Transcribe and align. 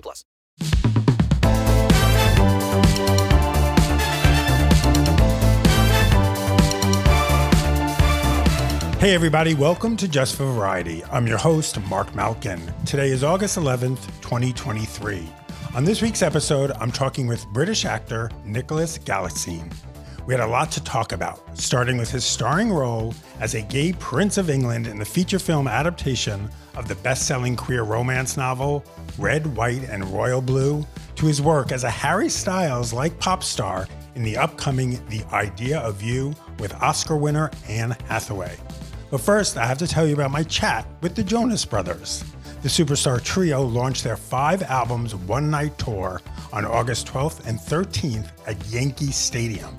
plus. 0.00 0.24
Hey, 8.98 9.14
everybody, 9.14 9.54
welcome 9.54 9.96
to 9.98 10.08
Just 10.08 10.34
for 10.34 10.44
Variety. 10.52 11.04
I'm 11.12 11.26
your 11.26 11.38
host, 11.38 11.80
Mark 11.82 12.14
Malkin. 12.14 12.60
Today 12.86 13.10
is 13.10 13.22
August 13.22 13.56
11th, 13.56 14.04
2023. 14.22 15.28
On 15.76 15.84
this 15.84 16.00
week's 16.00 16.22
episode, 16.22 16.72
I'm 16.80 16.90
talking 16.90 17.26
with 17.26 17.46
British 17.48 17.84
actor 17.84 18.30
Nicholas 18.44 18.98
Galitzine. 18.98 19.70
We 20.26 20.34
had 20.34 20.40
a 20.40 20.46
lot 20.48 20.72
to 20.72 20.82
talk 20.82 21.12
about, 21.12 21.40
starting 21.56 21.98
with 21.98 22.10
his 22.10 22.24
starring 22.24 22.72
role 22.72 23.14
as 23.38 23.54
a 23.54 23.62
gay 23.62 23.92
prince 23.92 24.38
of 24.38 24.50
England 24.50 24.88
in 24.88 24.98
the 24.98 25.04
feature 25.04 25.38
film 25.38 25.68
adaptation 25.68 26.50
of 26.74 26.88
the 26.88 26.96
best 26.96 27.28
selling 27.28 27.54
queer 27.54 27.84
romance 27.84 28.36
novel 28.36 28.84
Red, 29.18 29.46
White, 29.56 29.84
and 29.84 30.04
Royal 30.06 30.40
Blue, 30.40 30.84
to 31.14 31.26
his 31.26 31.40
work 31.40 31.70
as 31.70 31.84
a 31.84 31.90
Harry 31.90 32.28
Styles 32.28 32.92
like 32.92 33.16
pop 33.20 33.44
star 33.44 33.86
in 34.16 34.24
the 34.24 34.36
upcoming 34.36 34.98
The 35.08 35.22
Idea 35.32 35.78
of 35.78 36.02
You 36.02 36.34
with 36.58 36.74
Oscar 36.82 37.16
winner 37.16 37.52
Anne 37.68 37.96
Hathaway. 38.08 38.56
But 39.12 39.20
first, 39.20 39.56
I 39.56 39.64
have 39.64 39.78
to 39.78 39.86
tell 39.86 40.08
you 40.08 40.14
about 40.14 40.32
my 40.32 40.42
chat 40.42 40.88
with 41.02 41.14
the 41.14 41.22
Jonas 41.22 41.64
Brothers. 41.64 42.24
The 42.62 42.68
superstar 42.68 43.22
trio 43.22 43.62
launched 43.62 44.02
their 44.02 44.16
five 44.16 44.64
albums 44.64 45.14
one 45.14 45.52
night 45.52 45.78
tour 45.78 46.20
on 46.52 46.64
August 46.64 47.06
12th 47.06 47.46
and 47.46 47.60
13th 47.60 48.26
at 48.48 48.66
Yankee 48.66 49.12
Stadium. 49.12 49.76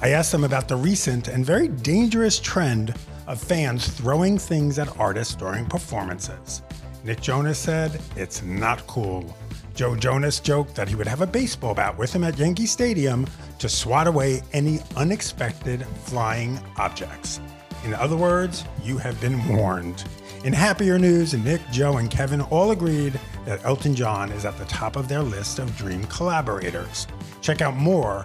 I 0.00 0.10
asked 0.10 0.32
them 0.32 0.44
about 0.44 0.68
the 0.68 0.76
recent 0.76 1.28
and 1.28 1.44
very 1.44 1.68
dangerous 1.68 2.40
trend 2.40 2.94
of 3.26 3.42
fans 3.42 3.88
throwing 3.88 4.38
things 4.38 4.78
at 4.78 4.98
artists 4.98 5.34
during 5.34 5.66
performances. 5.66 6.62
Nick 7.04 7.20
Jonas 7.20 7.58
said, 7.58 8.00
It's 8.16 8.42
not 8.42 8.86
cool. 8.86 9.36
Joe 9.74 9.96
Jonas 9.96 10.38
joked 10.40 10.74
that 10.74 10.88
he 10.88 10.94
would 10.94 11.06
have 11.06 11.22
a 11.22 11.26
baseball 11.26 11.74
bat 11.74 11.96
with 11.96 12.12
him 12.12 12.24
at 12.24 12.38
Yankee 12.38 12.66
Stadium 12.66 13.26
to 13.58 13.68
swat 13.68 14.06
away 14.06 14.42
any 14.52 14.80
unexpected 14.96 15.86
flying 16.04 16.60
objects. 16.76 17.40
In 17.84 17.94
other 17.94 18.16
words, 18.16 18.64
you 18.82 18.98
have 18.98 19.20
been 19.20 19.48
warned. 19.48 20.04
In 20.44 20.52
happier 20.52 20.98
news, 20.98 21.34
Nick, 21.34 21.60
Joe, 21.70 21.96
and 21.98 22.10
Kevin 22.10 22.40
all 22.42 22.72
agreed 22.72 23.18
that 23.44 23.64
Elton 23.64 23.94
John 23.94 24.30
is 24.32 24.44
at 24.44 24.58
the 24.58 24.64
top 24.66 24.96
of 24.96 25.08
their 25.08 25.22
list 25.22 25.58
of 25.58 25.76
dream 25.76 26.04
collaborators. 26.04 27.06
Check 27.40 27.60
out 27.60 27.76
more 27.76 28.24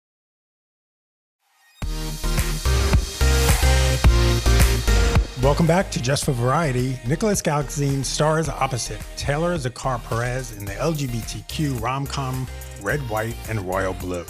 Welcome 5.39 5.65
back 5.65 5.89
to 5.91 6.01
Just 6.01 6.25
for 6.25 6.33
Variety. 6.33 6.99
Nicholas 7.07 7.41
Galitzine 7.41 8.03
stars 8.03 8.49
opposite 8.49 9.01
Taylor 9.15 9.55
Zakhar 9.57 10.03
Perez 10.03 10.55
in 10.55 10.65
the 10.65 10.73
LGBTQ 10.73 11.81
rom 11.81 12.05
com 12.05 12.45
Red, 12.81 12.99
White, 13.09 13.35
and 13.49 13.61
Royal 13.61 13.93
Blue. 13.93 14.25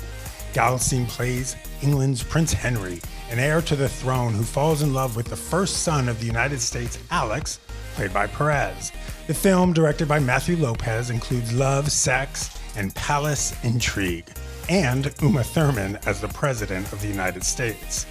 Galitzine 0.53 1.07
plays 1.07 1.57
England's 1.81 2.21
Prince 2.21 2.53
Henry, 2.53 3.01
an 3.29 3.39
heir 3.39 3.61
to 3.63 3.75
the 3.75 3.89
throne 3.89 4.33
who 4.33 4.43
falls 4.43 4.83
in 4.83 4.93
love 4.93 5.15
with 5.15 5.25
the 5.25 5.35
first 5.35 5.79
son 5.79 6.07
of 6.07 6.19
the 6.19 6.27
United 6.27 6.61
States, 6.61 6.99
Alex, 7.09 7.59
played 7.95 8.13
by 8.13 8.27
Perez. 8.27 8.91
The 9.25 9.33
film, 9.33 9.73
directed 9.73 10.07
by 10.07 10.19
Matthew 10.19 10.55
Lopez, 10.55 11.09
includes 11.09 11.51
love, 11.51 11.91
sex, 11.91 12.57
and 12.77 12.93
palace 12.95 13.55
intrigue, 13.63 14.29
and 14.69 15.13
Uma 15.21 15.43
Thurman 15.43 15.97
as 16.05 16.21
the 16.21 16.29
President 16.29 16.93
of 16.93 17.01
the 17.01 17.07
United 17.07 17.43
States. 17.43 18.05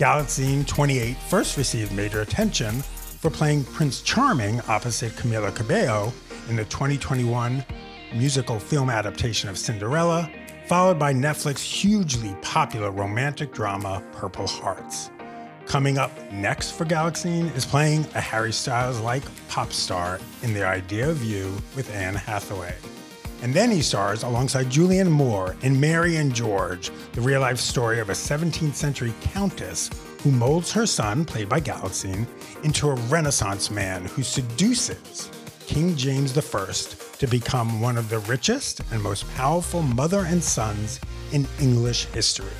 Galitzine, 0.00 0.66
28, 0.66 1.14
first 1.28 1.58
received 1.58 1.92
major 1.92 2.22
attention 2.22 2.80
for 2.80 3.28
playing 3.28 3.64
Prince 3.64 4.00
Charming 4.00 4.58
opposite 4.62 5.12
Camila 5.12 5.54
Cabello 5.54 6.10
in 6.48 6.56
the 6.56 6.64
2021 6.64 7.62
musical 8.14 8.58
film 8.58 8.88
adaptation 8.88 9.50
of 9.50 9.58
Cinderella, 9.58 10.30
followed 10.64 10.98
by 10.98 11.12
Netflix's 11.12 11.60
hugely 11.60 12.34
popular 12.40 12.90
romantic 12.90 13.52
drama 13.52 14.02
Purple 14.12 14.46
Hearts. 14.46 15.10
Coming 15.66 15.98
up 15.98 16.10
next 16.32 16.70
for 16.70 16.86
Galitzine 16.86 17.54
is 17.54 17.66
playing 17.66 18.06
a 18.14 18.22
Harry 18.22 18.54
Styles 18.54 19.00
like 19.00 19.22
pop 19.48 19.70
star 19.70 20.18
in 20.42 20.54
The 20.54 20.66
Idea 20.66 21.10
of 21.10 21.22
You 21.22 21.52
with 21.76 21.94
Anne 21.94 22.14
Hathaway. 22.14 22.74
And 23.42 23.54
then 23.54 23.70
he 23.70 23.80
stars 23.80 24.22
alongside 24.22 24.66
Julianne 24.66 25.10
Moore 25.10 25.56
in 25.62 25.80
Mary 25.80 26.16
and 26.16 26.34
George, 26.34 26.90
the 27.12 27.20
real 27.20 27.40
life 27.40 27.58
story 27.58 27.98
of 27.98 28.10
a 28.10 28.12
17th 28.12 28.74
century 28.74 29.14
countess 29.22 29.88
who 30.22 30.30
molds 30.30 30.70
her 30.72 30.84
son, 30.84 31.24
played 31.24 31.48
by 31.48 31.60
Galitzine, 31.60 32.26
into 32.64 32.90
a 32.90 32.94
Renaissance 33.08 33.70
man 33.70 34.04
who 34.04 34.22
seduces 34.22 35.30
King 35.66 35.96
James 35.96 36.36
I 36.36 36.72
to 37.18 37.26
become 37.26 37.80
one 37.80 37.96
of 37.96 38.10
the 38.10 38.18
richest 38.20 38.80
and 38.92 39.02
most 39.02 39.28
powerful 39.34 39.82
mother 39.82 40.24
and 40.26 40.42
sons 40.42 41.00
in 41.32 41.46
English 41.60 42.06
history. 42.06 42.52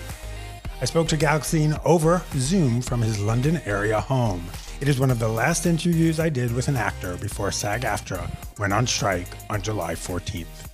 I 0.81 0.87
spoke 0.87 1.09
to 1.09 1.17
Galitzine 1.19 1.79
over 1.85 2.23
Zoom 2.37 2.81
from 2.81 3.03
his 3.03 3.21
London 3.21 3.61
area 3.67 4.01
home. 4.01 4.45
It 4.81 4.89
is 4.89 4.99
one 4.99 5.11
of 5.11 5.19
the 5.19 5.29
last 5.29 5.67
interviews 5.67 6.19
I 6.19 6.31
did 6.31 6.55
with 6.55 6.69
an 6.69 6.77
actor 6.77 7.19
before 7.19 7.53
SAG 7.53 7.83
AFTRA 7.83 8.31
went 8.59 8.73
on 8.73 8.87
strike 8.87 9.29
on 9.51 9.61
July 9.61 9.95
14th. 9.95 10.70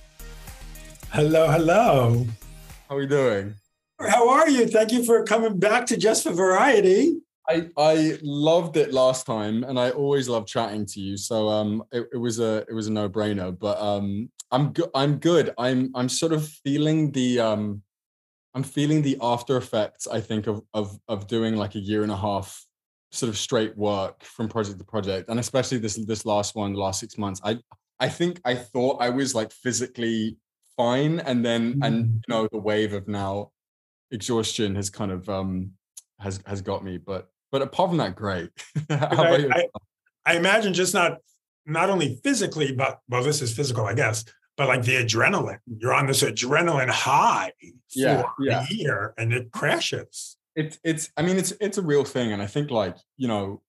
Hello, 1.11 1.49
hello. 1.49 2.25
How 2.89 2.95
are 2.95 2.99
we 2.99 3.07
doing? 3.07 3.55
How 3.99 4.29
are 4.29 4.49
you? 4.49 4.67
Thank 4.67 4.91
you 4.91 5.03
for 5.03 5.23
coming 5.23 5.57
back 5.57 5.85
to 5.87 5.97
Just 5.97 6.23
for 6.23 6.33
Variety. 6.33 7.15
I 7.47 7.69
I 7.77 8.19
loved 8.21 8.75
it 8.75 8.93
last 8.93 9.25
time, 9.25 9.63
and 9.63 9.79
I 9.79 9.91
always 9.91 10.27
love 10.27 10.45
chatting 10.45 10.85
to 10.87 10.99
you. 10.99 11.15
So 11.15 11.47
um, 11.47 11.83
it, 11.93 12.07
it 12.13 12.17
was 12.17 12.39
a 12.39 12.65
it 12.69 12.73
was 12.73 12.87
a 12.87 12.91
no 12.91 13.07
brainer. 13.09 13.57
But 13.57 13.79
um, 13.79 14.29
I'm 14.51 14.73
good. 14.73 14.89
I'm 14.93 15.17
good. 15.17 15.53
I'm 15.57 15.91
I'm 15.95 16.09
sort 16.09 16.33
of 16.33 16.45
feeling 16.45 17.11
the 17.13 17.39
um, 17.39 17.81
I'm 18.53 18.63
feeling 18.63 19.01
the 19.01 19.17
after 19.21 19.55
effects. 19.55 20.07
I 20.07 20.19
think 20.19 20.45
of 20.45 20.61
of 20.73 20.99
of 21.07 21.27
doing 21.27 21.55
like 21.55 21.75
a 21.75 21.79
year 21.79 22.03
and 22.03 22.11
a 22.11 22.17
half 22.17 22.63
sort 23.11 23.29
of 23.29 23.37
straight 23.37 23.75
work 23.77 24.23
from 24.23 24.49
project 24.49 24.77
to 24.77 24.85
project, 24.85 25.29
and 25.29 25.39
especially 25.39 25.77
this 25.77 25.95
this 26.05 26.25
last 26.25 26.53
one, 26.53 26.73
the 26.73 26.79
last 26.79 26.99
six 26.99 27.17
months. 27.17 27.39
I 27.43 27.59
I 27.99 28.09
think 28.09 28.41
I 28.43 28.55
thought 28.55 29.01
I 29.01 29.09
was 29.09 29.33
like 29.33 29.53
physically 29.53 30.37
fine, 30.77 31.19
and 31.19 31.43
then 31.43 31.79
and 31.83 32.05
you 32.15 32.21
know 32.33 32.47
the 32.51 32.59
wave 32.59 32.93
of 32.93 33.07
now 33.07 33.51
exhaustion 34.11 34.75
has 34.75 34.89
kind 34.89 35.11
of 35.11 35.27
um 35.29 35.71
has 36.19 36.39
has 36.45 36.61
got 36.61 36.83
me. 36.83 36.97
But 36.97 37.29
but 37.51 37.61
apart 37.61 37.89
from 37.89 37.97
that, 37.97 38.15
great. 38.15 38.49
I? 38.89 39.47
I, 39.51 39.67
I 40.25 40.35
imagine 40.37 40.73
just 40.73 40.93
not 40.93 41.17
not 41.65 41.89
only 41.89 42.19
physically, 42.23 42.71
but 42.71 42.99
well, 43.09 43.23
this 43.23 43.41
is 43.41 43.53
physical, 43.53 43.85
I 43.85 43.93
guess, 43.93 44.23
but 44.55 44.67
like 44.67 44.83
the 44.83 44.95
adrenaline. 44.95 45.59
You're 45.65 45.93
on 45.93 46.07
this 46.07 46.23
adrenaline 46.23 46.89
high 46.89 47.51
Yeah, 47.93 48.21
for 48.23 48.33
yeah. 48.39 48.65
a 48.69 48.73
year 48.73 49.13
and 49.17 49.33
it 49.33 49.51
crashes. 49.51 50.37
it's 50.55 50.79
it's 50.83 51.11
i 51.17 51.21
mean 51.21 51.37
it's 51.37 51.53
it's 51.61 51.77
a 51.77 51.81
real 51.83 52.03
thing 52.03 52.31
and 52.33 52.41
i 52.41 52.47
think 52.47 52.71
like 52.71 52.97
you 53.15 53.27
know 53.27 53.61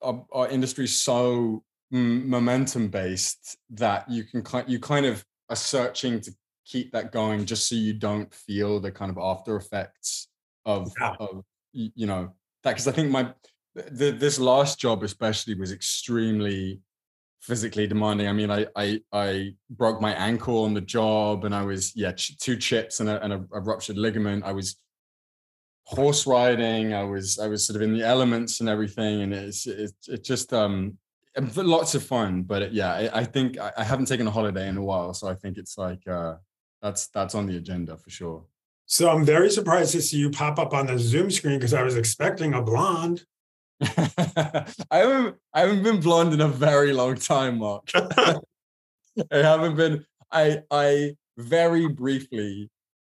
our, 0.00 0.24
our 0.32 0.48
industry 0.48 0.84
is 0.84 0.96
so 1.02 1.62
mm, 1.92 2.24
momentum 2.24 2.88
based 2.88 3.58
that 3.68 4.08
you 4.10 4.24
can 4.24 4.42
kind 4.42 4.66
you 4.66 4.78
kind 4.80 5.04
of 5.04 5.22
are 5.50 5.56
searching 5.56 6.18
to 6.20 6.30
keep 6.72 6.92
that 6.92 7.10
going 7.12 7.44
just 7.44 7.68
so 7.68 7.74
you 7.74 7.92
don't 7.92 8.32
feel 8.46 8.78
the 8.80 8.92
kind 8.92 9.10
of 9.10 9.18
after 9.18 9.56
effects 9.56 10.28
of 10.64 10.92
Yeah. 11.00 11.14
of 11.18 11.44
you 11.72 12.06
know 12.06 12.22
that 12.62 12.72
because 12.72 12.88
i 12.88 12.92
think 12.92 13.10
my 13.10 13.32
the, 13.74 14.10
this 14.24 14.38
last 14.38 14.78
job 14.84 15.02
especially 15.02 15.54
was 15.54 15.72
extremely 15.72 16.80
physically 17.40 17.86
demanding. 17.86 18.28
I 18.28 18.32
mean 18.40 18.50
i 18.50 18.66
i 18.76 19.00
i 19.12 19.54
broke 19.70 20.00
my 20.00 20.12
ankle 20.14 20.64
on 20.64 20.74
the 20.74 20.80
job 20.98 21.44
and 21.46 21.54
i 21.54 21.62
was 21.62 21.82
yeah 21.96 22.12
ch- 22.12 22.36
two 22.38 22.56
chips 22.56 23.00
and 23.00 23.08
a, 23.08 23.22
and 23.24 23.32
a, 23.32 23.40
a 23.52 23.60
ruptured 23.60 23.96
ligament. 23.96 24.44
I 24.44 24.52
was 24.52 24.76
horse 25.84 26.26
riding. 26.26 26.92
I 26.94 27.04
was 27.04 27.38
i 27.38 27.48
was 27.48 27.66
sort 27.66 27.76
of 27.76 27.82
in 27.82 27.92
the 27.96 28.04
elements 28.14 28.60
and 28.60 28.68
everything 28.68 29.22
and 29.22 29.32
it's 29.32 29.66
it, 29.66 29.92
it 30.08 30.22
just 30.24 30.52
um 30.52 30.98
lots 31.56 31.94
of 31.94 32.02
fun 32.02 32.42
but 32.42 32.60
it, 32.62 32.72
yeah 32.72 32.92
I, 32.92 33.20
I 33.20 33.24
think 33.24 33.58
I, 33.58 33.72
I 33.78 33.84
haven't 33.84 34.06
taken 34.06 34.26
a 34.26 34.30
holiday 34.30 34.68
in 34.68 34.76
a 34.76 34.82
while 34.82 35.14
so 35.14 35.28
i 35.28 35.34
think 35.34 35.58
it's 35.58 35.78
like 35.78 36.02
uh 36.08 36.34
that's 36.82 37.08
that's 37.08 37.34
on 37.34 37.46
the 37.46 37.56
agenda 37.56 37.96
for 37.96 38.10
sure 38.10 38.44
So 38.86 39.08
I'm 39.10 39.24
very 39.24 39.50
surprised 39.50 39.92
to 39.92 40.02
see 40.02 40.18
you 40.18 40.30
pop 40.30 40.58
up 40.58 40.72
on 40.74 40.86
the 40.86 40.98
Zoom 40.98 41.30
screen 41.30 41.58
because 41.58 41.74
I 41.74 41.82
was 41.82 41.96
expecting 41.96 42.54
a 42.54 42.62
blonde. 42.62 43.24
i 43.96 44.66
haven't 44.90 45.36
i 45.54 45.60
haven't 45.60 45.82
been 45.82 46.00
blonde 46.00 46.34
in 46.34 46.40
a 46.42 46.48
very 46.48 46.92
long 46.92 47.14
time 47.14 47.56
mark 47.58 47.88
i 47.94 49.38
haven't 49.38 49.74
been 49.74 50.04
i 50.30 50.60
i 50.70 51.16
very 51.38 51.88
briefly 51.88 52.68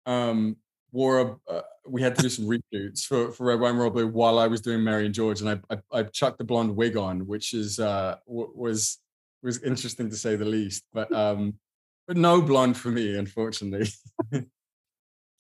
um 0.07 0.57
wore 0.91 1.21
a 1.21 1.53
uh, 1.53 1.61
we 1.87 2.01
had 2.01 2.17
to 2.17 2.23
do 2.23 2.31
some 2.31 2.47
reshoots 2.47 3.05
for 3.05 3.31
for 3.33 3.45
red 3.47 3.61
white 3.61 3.75
royal 3.75 3.91
blue 3.91 4.09
while 4.09 4.39
i 4.39 4.47
was 4.47 4.63
doing 4.63 4.83
mary 4.83 5.05
and 5.05 5.15
george 5.15 5.43
and 5.43 5.51
i 5.51 5.75
i, 5.75 6.01
I 6.01 6.03
chucked 6.05 6.39
the 6.39 6.45
blonde 6.45 6.75
wig 6.75 6.97
on 6.97 7.27
which 7.27 7.53
is 7.53 7.79
uh 7.79 8.17
w- 8.27 8.53
was 8.55 8.99
was 9.43 9.63
interesting 9.63 10.09
to 10.09 10.17
say 10.17 10.35
the 10.37 10.47
least 10.47 10.85
but 10.95 11.13
um 11.13 11.59
but 12.07 12.17
no 12.17 12.43
blonde 12.43 12.77
for 12.77 12.89
me 12.91 13.17
unfortunately. 13.17 13.89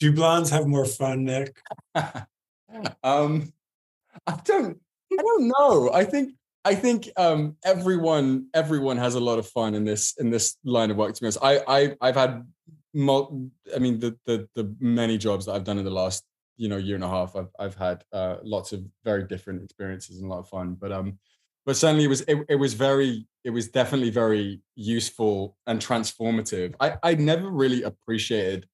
Do 0.01 0.13
blondes 0.13 0.51
have 0.51 0.67
more 0.67 0.85
fun, 0.87 1.25
Nick? 1.25 1.57
um 3.03 3.53
i 4.27 4.39
don't 4.45 4.79
i 5.13 5.17
don't 5.17 5.49
know. 5.49 5.91
I 5.93 6.05
think 6.05 6.35
i 6.65 6.75
think 6.75 7.09
um 7.17 7.57
everyone 7.65 8.49
everyone 8.55 8.97
has 8.97 9.15
a 9.15 9.21
lot 9.21 9.39
of 9.39 9.47
fun 9.49 9.75
in 9.75 9.85
this 9.85 10.15
in 10.19 10.31
this 10.31 10.57
line 10.65 10.91
of 10.91 10.97
work 10.97 11.15
to 11.15 11.21
be 11.21 11.27
honest. 11.27 11.39
I 11.43 11.63
i 11.69 11.97
i've 12.01 12.17
had 12.17 12.45
mul- 12.93 13.51
i 13.75 13.79
mean 13.79 13.99
the 13.99 14.17
the 14.27 14.49
the 14.55 14.75
many 14.81 15.19
jobs 15.19 15.47
that 15.47 15.53
i've 15.53 15.65
done 15.65 15.79
in 15.79 15.85
the 15.85 15.91
last 15.91 16.25
you 16.57 16.69
know 16.69 16.77
year 16.77 16.95
and 16.95 17.05
a 17.05 17.09
half 17.09 17.35
i've 17.37 17.49
i've 17.59 17.75
had 17.75 18.05
uh 18.13 18.37
lots 18.43 18.73
of 18.73 18.85
very 19.05 19.25
different 19.25 19.63
experiences 19.63 20.19
and 20.19 20.27
a 20.27 20.29
lot 20.33 20.41
of 20.41 20.49
fun. 20.49 20.77
But 20.81 20.93
um 20.93 21.19
but 21.67 21.77
certainly 21.77 22.05
it 22.05 22.09
was 22.09 22.21
it, 22.23 22.39
it 22.49 22.57
was 22.57 22.75
very 22.75 23.27
it 23.45 23.51
was 23.51 23.69
definitely 23.69 24.11
very 24.11 24.61
useful 24.75 25.57
and 25.67 25.81
transformative 25.81 26.75
i 26.81 26.97
i 27.03 27.15
never 27.15 27.51
really 27.51 27.83
appreciated 27.83 28.67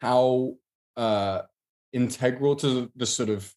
how 0.00 0.54
uh 0.96 1.42
integral 1.92 2.56
to 2.56 2.90
the 2.96 3.06
sort 3.06 3.30
of 3.30 3.54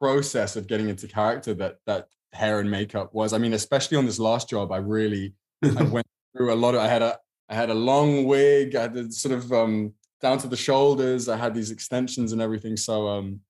process 0.00 0.56
of 0.56 0.66
getting 0.66 0.88
into 0.88 1.08
character 1.08 1.54
that 1.54 1.76
that 1.86 2.08
hair 2.34 2.60
and 2.60 2.70
makeup 2.70 3.14
was. 3.14 3.32
I 3.32 3.38
mean, 3.38 3.54
especially 3.54 3.96
on 3.96 4.06
this 4.06 4.18
last 4.18 4.48
job, 4.48 4.72
I 4.72 4.78
really 4.78 5.34
I 5.62 5.82
went 5.96 6.06
through 6.36 6.52
a 6.52 6.56
lot 6.56 6.74
of 6.74 6.80
I 6.80 6.88
had 6.88 7.02
a 7.02 7.18
I 7.48 7.54
had 7.54 7.70
a 7.70 7.74
long 7.74 8.24
wig, 8.24 8.74
I 8.74 8.82
had 8.82 9.12
sort 9.12 9.34
of 9.34 9.52
um 9.52 9.94
down 10.20 10.38
to 10.38 10.48
the 10.48 10.56
shoulders, 10.56 11.28
I 11.28 11.36
had 11.36 11.54
these 11.54 11.70
extensions 11.70 12.32
and 12.32 12.40
everything. 12.42 12.76
So 12.76 13.08
um 13.08 13.40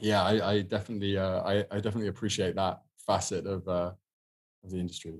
yeah, 0.00 0.22
I, 0.22 0.52
I 0.52 0.62
definitely 0.62 1.18
uh 1.18 1.40
I, 1.42 1.64
I 1.70 1.76
definitely 1.76 2.08
appreciate 2.08 2.54
that 2.56 2.80
facet 3.10 3.46
of 3.46 3.66
uh 3.68 3.92
of 4.64 4.70
the 4.70 4.78
industry. 4.78 5.14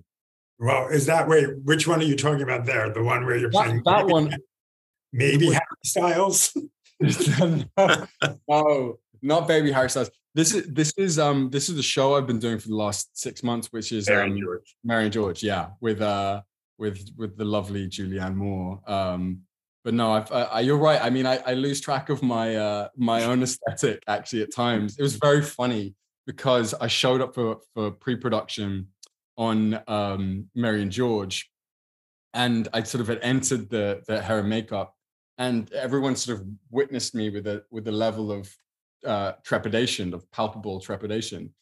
Well, 0.59 0.89
is 0.89 1.07
that 1.07 1.27
way? 1.29 1.45
which 1.71 1.89
one 1.89 2.01
are 2.01 2.05
you 2.13 2.17
talking 2.17 2.43
about 2.43 2.67
there? 2.67 2.91
The 2.93 3.03
one 3.03 3.25
where 3.25 3.37
you're 3.37 3.51
That, 3.51 3.65
playing 3.67 3.83
that 3.85 4.03
maybe- 4.07 4.13
one 4.13 4.37
maybe 5.13 5.47
Harry 5.47 5.83
Styles? 5.85 6.55
no, 7.79 8.07
no, 8.49 8.99
not 9.23 9.49
baby 9.49 9.73
Harry 9.73 9.89
Styles. 9.91 10.11
This 10.35 10.55
is 10.55 10.63
this 10.73 10.93
is 10.97 11.19
um 11.19 11.51
this 11.51 11.69
is 11.69 11.77
the 11.77 11.83
show 11.83 12.15
I've 12.17 12.27
been 12.27 12.39
doing 12.39 12.59
for 12.59 12.69
the 12.69 12.77
last 12.77 13.19
six 13.19 13.43
months, 13.43 13.69
which 13.73 13.91
is 13.93 14.07
Harry 14.09 14.31
um, 14.31 14.39
George. 14.41 14.77
Mary 14.85 15.05
and 15.05 15.13
George, 15.13 15.43
yeah, 15.43 15.71
with 15.81 16.01
uh 16.01 16.43
with 16.79 17.11
with 17.17 17.37
the 17.37 17.45
lovely 17.45 17.89
Julianne 17.89 18.35
Moore. 18.37 18.81
Um, 18.87 19.41
but 19.83 19.95
no, 19.95 20.13
I've, 20.13 20.31
I, 20.31 20.43
I, 20.43 20.61
you're 20.61 20.77
right. 20.77 21.01
I 21.03 21.09
mean, 21.09 21.25
I, 21.25 21.39
I 21.47 21.55
lose 21.55 21.81
track 21.81 22.11
of 22.11 22.23
my 22.23 22.55
uh 22.57 22.89
my 22.97 23.25
own 23.25 23.43
aesthetic 23.43 24.03
actually 24.07 24.43
at 24.43 24.53
times. 24.55 24.99
It 24.99 25.03
was 25.03 25.17
very 25.17 25.43
funny 25.43 25.95
because 26.31 26.75
I 26.75 26.87
showed 26.87 27.21
up 27.21 27.35
for 27.35 27.59
for 27.75 27.91
pre-production 27.91 28.87
on 29.37 29.81
um 29.89 30.47
Mary 30.55 30.81
and 30.81 30.93
George, 30.93 31.51
and 32.35 32.69
I 32.73 32.85
sort 32.85 33.01
of 33.01 33.09
had 33.09 33.19
entered 33.23 33.69
the 33.69 34.03
the 34.07 34.23
hair 34.23 34.39
and 34.39 34.49
makeup, 34.49 34.95
and 35.39 35.73
everyone 35.73 36.15
sort 36.15 36.39
of 36.39 36.47
witnessed 36.71 37.17
me 37.17 37.31
with 37.31 37.49
a 37.49 37.65
with 37.73 37.89
a 37.89 37.93
level 38.07 38.31
of 38.31 38.49
uh, 39.05 39.33
trepidation, 39.43 40.15
of 40.15 40.31
palpable 40.31 40.79
trepidation. 40.81 41.53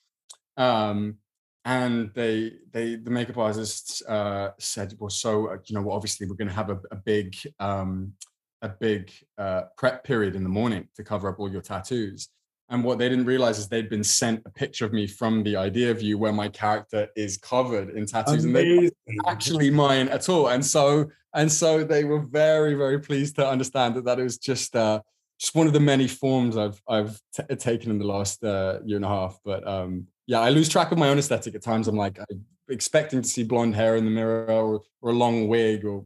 Um, 0.59 1.17
and 1.65 2.11
they 2.15 2.53
they 2.73 2.97
the 2.97 3.11
makeup 3.11 3.38
artists 3.38 4.03
uh, 4.06 4.50
said, 4.59 4.94
"Well, 4.99 5.09
so 5.09 5.49
uh, 5.53 5.56
you 5.65 5.76
know, 5.76 5.82
well, 5.82 5.97
obviously 5.97 6.26
we're 6.26 6.43
going 6.43 6.55
to 6.55 6.61
have 6.62 6.69
a, 6.69 6.79
a 6.91 6.97
big 6.97 7.37
um, 7.59 8.12
a 8.61 8.69
big 8.69 9.11
uh, 9.38 9.62
prep 9.79 10.05
period 10.05 10.37
in 10.37 10.43
the 10.43 10.56
morning 10.61 10.88
to 10.97 11.03
cover 11.03 11.26
up 11.31 11.41
all 11.41 11.50
your 11.50 11.62
tattoos." 11.62 12.29
And 12.70 12.85
what 12.85 12.99
they 12.99 13.09
didn't 13.09 13.25
realize 13.25 13.59
is 13.59 13.69
they'd 13.69 13.88
been 13.88 14.05
sent 14.05 14.43
a 14.44 14.50
picture 14.50 14.85
of 14.85 14.93
me 14.93 15.06
from 15.06 15.43
the 15.43 15.56
idea 15.56 15.91
of 15.91 16.03
you 16.03 16.19
where 16.19 16.35
my 16.35 16.49
character 16.49 17.09
is 17.17 17.38
covered 17.38 17.91
in 17.91 18.05
tattoos, 18.05 18.44
and 18.44 18.55
they 18.55 18.73
Amazing. 18.73 18.93
actually 19.26 19.70
mine 19.70 20.09
at 20.09 20.29
all. 20.29 20.49
And 20.49 20.65
so 20.65 21.11
and 21.35 21.50
so 21.50 21.82
they 21.82 22.05
were 22.05 22.20
very 22.20 22.75
very 22.75 23.00
pleased 23.00 23.37
to 23.37 23.49
understand 23.49 23.94
that 23.97 24.05
that 24.05 24.20
it 24.20 24.23
was 24.23 24.37
just 24.37 24.76
uh, 24.76 25.00
just 25.41 25.55
one 25.55 25.67
of 25.67 25.73
the 25.73 25.81
many 25.81 26.06
forms 26.06 26.59
I've 26.59 26.82
I've 26.87 27.19
t- 27.35 27.55
taken 27.56 27.91
in 27.91 27.99
the 27.99 28.06
last 28.06 28.44
uh, 28.44 28.81
year 28.85 28.97
and 28.97 29.05
a 29.05 29.09
half. 29.09 29.38
But 29.44 29.67
um, 29.67 30.06
yeah, 30.27 30.41
I 30.41 30.51
lose 30.51 30.69
track 30.69 30.93
of 30.93 30.98
my 30.98 31.08
own 31.08 31.19
aesthetic 31.19 31.55
at 31.55 31.63
times. 31.63 31.89
I'm 31.89 31.96
like 31.96 32.19
I'm 32.19 32.44
expecting 32.69 33.22
to 33.22 33.29
see 33.29 33.44
blonde 33.44 33.77
hair 33.77 33.96
in 33.96 34.05
the 34.05 34.10
mirror 34.10 34.44
or, 34.51 34.82
or 35.01 35.10
a 35.10 35.15
long 35.15 35.48
wig 35.48 35.84
or. 35.87 36.05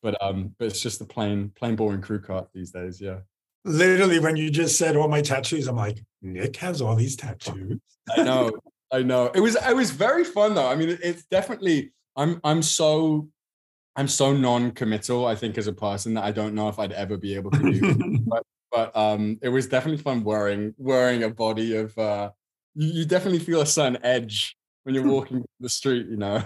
But 0.00 0.16
um, 0.22 0.54
but 0.58 0.66
it's 0.66 0.80
just 0.80 1.00
a 1.00 1.04
plain, 1.04 1.50
plain 1.56 1.74
boring 1.74 2.00
crew 2.00 2.20
cut 2.20 2.50
these 2.54 2.70
days. 2.70 3.00
Yeah, 3.00 3.18
Literally, 3.64 4.18
when 4.18 4.36
you 4.36 4.50
just 4.50 4.78
said 4.78 4.96
all 4.96 5.08
my 5.08 5.20
tattoos, 5.20 5.66
I'm 5.66 5.76
like, 5.76 6.02
Nick 6.22 6.56
has 6.56 6.80
all 6.80 6.94
these 6.94 7.16
tattoos. 7.16 7.78
I 8.16 8.22
know, 8.22 8.52
I 8.92 9.02
know. 9.02 9.26
It 9.34 9.40
was 9.40 9.56
it 9.56 9.76
was 9.76 9.90
very 9.90 10.24
fun 10.24 10.54
though. 10.54 10.68
I 10.68 10.74
mean, 10.74 10.98
it's 11.02 11.24
definitely. 11.24 11.92
I'm 12.16 12.40
I'm 12.42 12.62
so 12.62 13.28
I'm 13.96 14.08
so 14.08 14.32
non-committal. 14.32 15.26
I 15.26 15.34
think 15.34 15.58
as 15.58 15.66
a 15.66 15.72
person 15.72 16.14
that 16.14 16.24
I 16.24 16.30
don't 16.30 16.54
know 16.54 16.68
if 16.68 16.78
I'd 16.78 16.92
ever 16.92 17.16
be 17.16 17.34
able 17.34 17.50
to 17.50 17.58
do. 17.58 18.26
but 18.70 18.96
um, 18.96 19.38
it 19.42 19.48
was 19.48 19.66
definitely 19.66 20.02
fun 20.02 20.22
wearing 20.24 20.74
wearing 20.78 21.24
a 21.24 21.30
body 21.30 21.76
of. 21.76 21.96
Uh, 21.98 22.30
you, 22.74 23.00
you 23.00 23.04
definitely 23.04 23.40
feel 23.40 23.60
a 23.60 23.66
certain 23.66 23.98
edge 24.04 24.56
when 24.84 24.94
you're 24.94 25.06
walking 25.06 25.44
the 25.60 25.68
street. 25.68 26.06
You 26.08 26.16
know. 26.16 26.44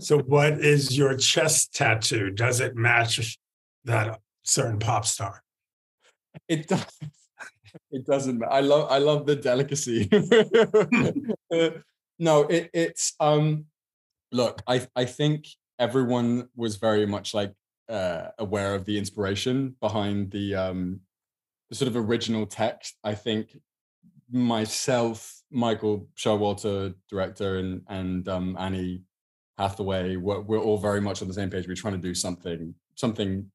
so, 0.00 0.18
what 0.18 0.54
is 0.60 0.96
your 0.96 1.16
chest 1.16 1.74
tattoo? 1.74 2.30
Does 2.30 2.60
it 2.60 2.76
match 2.76 3.38
that 3.84 4.20
certain 4.44 4.78
pop 4.78 5.06
star? 5.06 5.42
It 6.48 6.68
does. 6.68 6.98
It 7.90 8.06
doesn't. 8.06 8.42
I 8.50 8.60
love. 8.60 8.90
I 8.90 8.98
love 8.98 9.26
the 9.26 9.36
delicacy. 9.36 10.08
No, 12.18 12.42
it, 12.42 12.70
it's. 12.72 13.14
Um, 13.20 13.66
look, 14.32 14.62
I 14.66 14.86
I 14.96 15.04
think 15.04 15.46
everyone 15.78 16.48
was 16.56 16.76
very 16.76 17.06
much 17.06 17.34
like 17.34 17.52
uh, 17.88 18.28
aware 18.38 18.74
of 18.74 18.84
the 18.84 18.98
inspiration 18.98 19.76
behind 19.80 20.30
the 20.30 20.54
um, 20.54 21.00
the 21.68 21.74
sort 21.74 21.88
of 21.88 21.96
original 21.96 22.46
text. 22.46 22.96
I 23.04 23.14
think 23.14 23.58
myself, 24.30 25.42
Michael 25.50 26.08
Showalter, 26.16 26.94
director, 27.08 27.58
and 27.58 27.82
and 27.88 28.28
um, 28.28 28.56
Annie 28.58 29.02
Hathaway, 29.58 30.16
we're, 30.16 30.40
we're 30.40 30.58
all 30.60 30.78
very 30.78 31.00
much 31.00 31.22
on 31.22 31.28
the 31.28 31.34
same 31.34 31.50
page. 31.50 31.68
We're 31.68 31.74
trying 31.74 32.00
to 32.00 32.08
do 32.08 32.14
something 32.14 32.74
something 32.94 33.50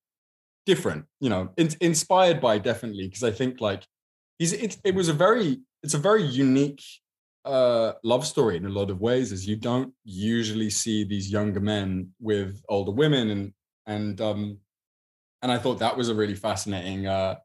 different, 0.65 1.05
you 1.19 1.29
know, 1.29 1.49
in, 1.57 1.69
inspired 1.81 2.41
by 2.41 2.57
definitely 2.57 3.07
because 3.07 3.23
I 3.23 3.31
think 3.31 3.61
like 3.61 3.85
he's 4.39 4.53
it, 4.53 4.77
it 4.83 4.95
was 4.95 5.09
a 5.09 5.13
very 5.13 5.59
it's 5.83 5.93
a 5.93 5.99
very 5.99 6.23
unique 6.23 6.83
uh 7.43 7.93
love 8.03 8.25
story 8.25 8.55
in 8.55 8.65
a 8.65 8.69
lot 8.69 8.91
of 8.91 9.01
ways 9.01 9.31
as 9.31 9.47
you 9.47 9.55
don't 9.55 9.93
usually 10.03 10.69
see 10.69 11.03
these 11.03 11.31
younger 11.31 11.59
men 11.59 12.09
with 12.19 12.61
older 12.69 12.91
women 12.91 13.31
and 13.31 13.53
and 13.87 14.21
um 14.21 14.57
and 15.41 15.51
I 15.51 15.57
thought 15.57 15.79
that 15.79 15.97
was 15.97 16.09
a 16.09 16.13
really 16.13 16.35
fascinating 16.35 17.07
uh 17.07 17.35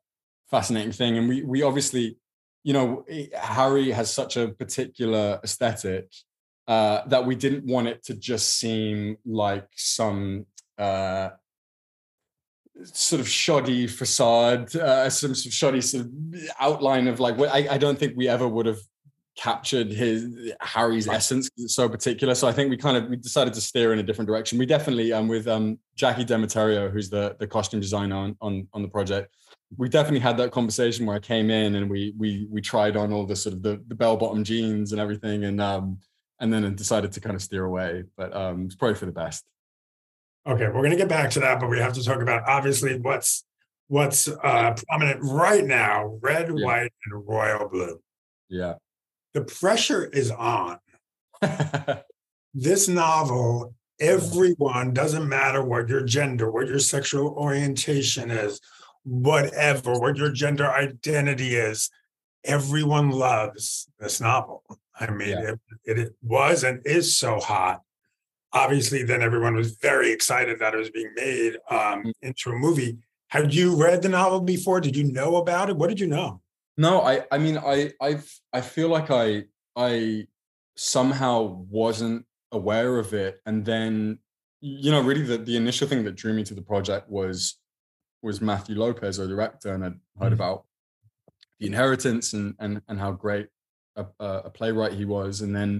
fascinating 0.50 0.92
thing 0.92 1.16
and 1.16 1.28
we 1.28 1.42
we 1.42 1.62
obviously 1.62 2.18
you 2.66 2.72
know, 2.72 3.04
Harry 3.32 3.92
has 3.92 4.12
such 4.12 4.36
a 4.36 4.48
particular 4.48 5.38
aesthetic 5.44 6.12
uh, 6.66 7.02
that 7.06 7.24
we 7.24 7.36
didn't 7.36 7.64
want 7.64 7.86
it 7.86 8.02
to 8.06 8.14
just 8.14 8.58
seem 8.58 9.18
like 9.24 9.68
some 9.76 10.46
uh, 10.76 11.28
sort 12.84 13.20
of 13.20 13.28
shoddy 13.28 13.86
facade, 13.86 14.74
uh, 14.76 15.08
some 15.10 15.34
sort 15.34 15.46
of 15.46 15.52
shoddy 15.52 15.80
sort 15.80 16.06
of 16.06 16.12
outline 16.60 17.08
of 17.08 17.20
like. 17.20 17.38
I, 17.40 17.74
I 17.74 17.78
don't 17.78 17.98
think 17.98 18.16
we 18.16 18.28
ever 18.28 18.46
would 18.46 18.66
have 18.66 18.78
captured 19.36 19.92
his 19.92 20.52
Harry's 20.60 21.06
essence 21.06 21.48
because 21.48 21.64
it's 21.64 21.74
so 21.74 21.88
particular. 21.88 22.34
So 22.34 22.48
I 22.48 22.52
think 22.52 22.70
we 22.70 22.76
kind 22.76 22.96
of 22.96 23.08
we 23.08 23.16
decided 23.16 23.52
to 23.54 23.60
steer 23.60 23.92
in 23.92 23.98
a 23.98 24.02
different 24.02 24.28
direction. 24.28 24.58
We 24.58 24.66
definitely 24.66 25.12
um 25.12 25.28
with 25.28 25.46
um 25.46 25.78
Jackie 25.94 26.24
Demeterio, 26.24 26.90
who's 26.90 27.10
the 27.10 27.36
the 27.38 27.46
costume 27.46 27.80
designer 27.80 28.16
on 28.16 28.36
on, 28.40 28.66
on 28.72 28.82
the 28.82 28.88
project. 28.88 29.34
We 29.76 29.88
definitely 29.88 30.20
had 30.20 30.36
that 30.38 30.52
conversation 30.52 31.06
where 31.06 31.16
I 31.16 31.20
came 31.20 31.50
in 31.50 31.74
and 31.74 31.90
we 31.90 32.14
we 32.16 32.46
we 32.50 32.60
tried 32.60 32.96
on 32.96 33.12
all 33.12 33.26
the 33.26 33.36
sort 33.36 33.54
of 33.54 33.62
the, 33.62 33.82
the 33.88 33.94
bell 33.94 34.16
bottom 34.16 34.42
jeans 34.42 34.92
and 34.92 35.00
everything 35.00 35.44
and 35.44 35.60
um 35.60 35.98
and 36.40 36.52
then 36.52 36.74
decided 36.74 37.12
to 37.12 37.20
kind 37.20 37.36
of 37.36 37.42
steer 37.42 37.64
away. 37.64 38.04
But 38.16 38.34
um 38.34 38.66
it's 38.66 38.74
probably 38.74 38.96
for 38.96 39.06
the 39.06 39.12
best. 39.12 39.44
Okay, 40.46 40.68
we're 40.68 40.82
gonna 40.82 40.96
get 40.96 41.08
back 41.08 41.30
to 41.30 41.40
that, 41.40 41.58
but 41.60 41.68
we 41.68 41.78
have 41.78 41.92
to 41.94 42.04
talk 42.04 42.20
about 42.20 42.48
obviously 42.48 42.98
what's 43.00 43.44
what's 43.88 44.28
uh 44.28 44.74
prominent 44.88 45.20
right 45.22 45.64
now, 45.64 46.18
red, 46.22 46.48
Yeah. 46.54 46.64
white, 46.64 46.92
and 47.06 47.26
royal 47.26 47.68
blue. 47.68 48.00
Yeah. 48.48 48.74
The 49.34 49.42
pressure 49.42 50.04
is 50.06 50.30
on. 50.30 50.78
this 52.54 52.88
novel, 52.88 53.74
everyone, 54.00 54.92
doesn't 54.94 55.28
matter 55.28 55.62
what 55.62 55.88
your 55.88 56.04
gender, 56.04 56.50
what 56.50 56.68
your 56.68 56.78
sexual 56.78 57.28
orientation 57.36 58.30
is, 58.30 58.60
whatever, 59.02 59.98
what 59.98 60.16
your 60.16 60.30
gender 60.30 60.66
identity 60.70 61.54
is, 61.56 61.90
everyone 62.44 63.10
loves 63.10 63.88
this 63.98 64.20
novel. 64.20 64.62
I 64.98 65.10
mean, 65.10 65.28
Yeah. 65.30 65.54
it, 65.84 65.98
it 65.98 66.14
was 66.22 66.64
and 66.64 66.80
is 66.86 67.16
so 67.18 67.40
hot. 67.40 67.82
Obviously, 68.62 69.02
then 69.02 69.20
everyone 69.22 69.54
was 69.54 69.70
very 69.90 70.10
excited 70.10 70.58
that 70.60 70.72
it 70.74 70.78
was 70.78 70.90
being 70.90 71.12
made 71.14 71.52
um, 71.70 71.98
Mm. 72.04 72.12
into 72.22 72.50
a 72.50 72.54
movie. 72.66 72.92
Had 73.28 73.52
you 73.52 73.76
read 73.86 74.00
the 74.02 74.08
novel 74.08 74.40
before? 74.40 74.80
Did 74.80 74.96
you 74.96 75.04
know 75.18 75.36
about 75.36 75.68
it? 75.70 75.76
What 75.76 75.88
did 75.88 76.00
you 76.00 76.06
know? 76.06 76.40
No, 76.78 76.92
I 77.02 77.14
I 77.34 77.38
mean 77.44 77.56
I 77.58 77.92
I 78.00 78.10
I 78.52 78.60
feel 78.74 78.88
like 78.96 79.08
I 79.10 79.44
I 79.88 80.26
somehow 80.76 81.64
wasn't 81.80 82.24
aware 82.52 82.98
of 82.98 83.12
it 83.14 83.40
and 83.46 83.64
then 83.64 84.18
you 84.60 84.90
know 84.92 85.02
really 85.02 85.22
the, 85.22 85.38
the 85.38 85.56
initial 85.56 85.86
thing 85.88 86.04
that 86.04 86.14
drew 86.22 86.32
me 86.32 86.44
to 86.44 86.54
the 86.54 86.62
project 86.72 87.08
was 87.10 87.58
was 88.22 88.40
Matthew 88.40 88.74
Lopez, 88.76 89.18
our 89.20 89.26
director, 89.26 89.72
and 89.74 89.84
I'd 89.84 89.98
heard 90.20 90.32
Mhm. 90.32 90.40
about 90.40 90.58
the 91.58 91.66
inheritance 91.66 92.32
and 92.32 92.54
and 92.58 92.72
and 92.88 92.98
how 93.04 93.12
great 93.12 93.48
a 93.96 94.04
a 94.48 94.50
playwright 94.50 94.92
he 95.00 95.04
was. 95.04 95.40
And 95.44 95.54
then 95.58 95.70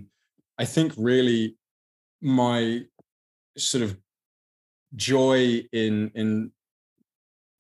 I 0.59 0.65
think 0.75 0.93
really 0.97 1.57
my 2.27 2.81
sort 3.57 3.85
of 3.85 3.97
joy 4.97 5.65
in 5.73 6.11
in 6.17 6.51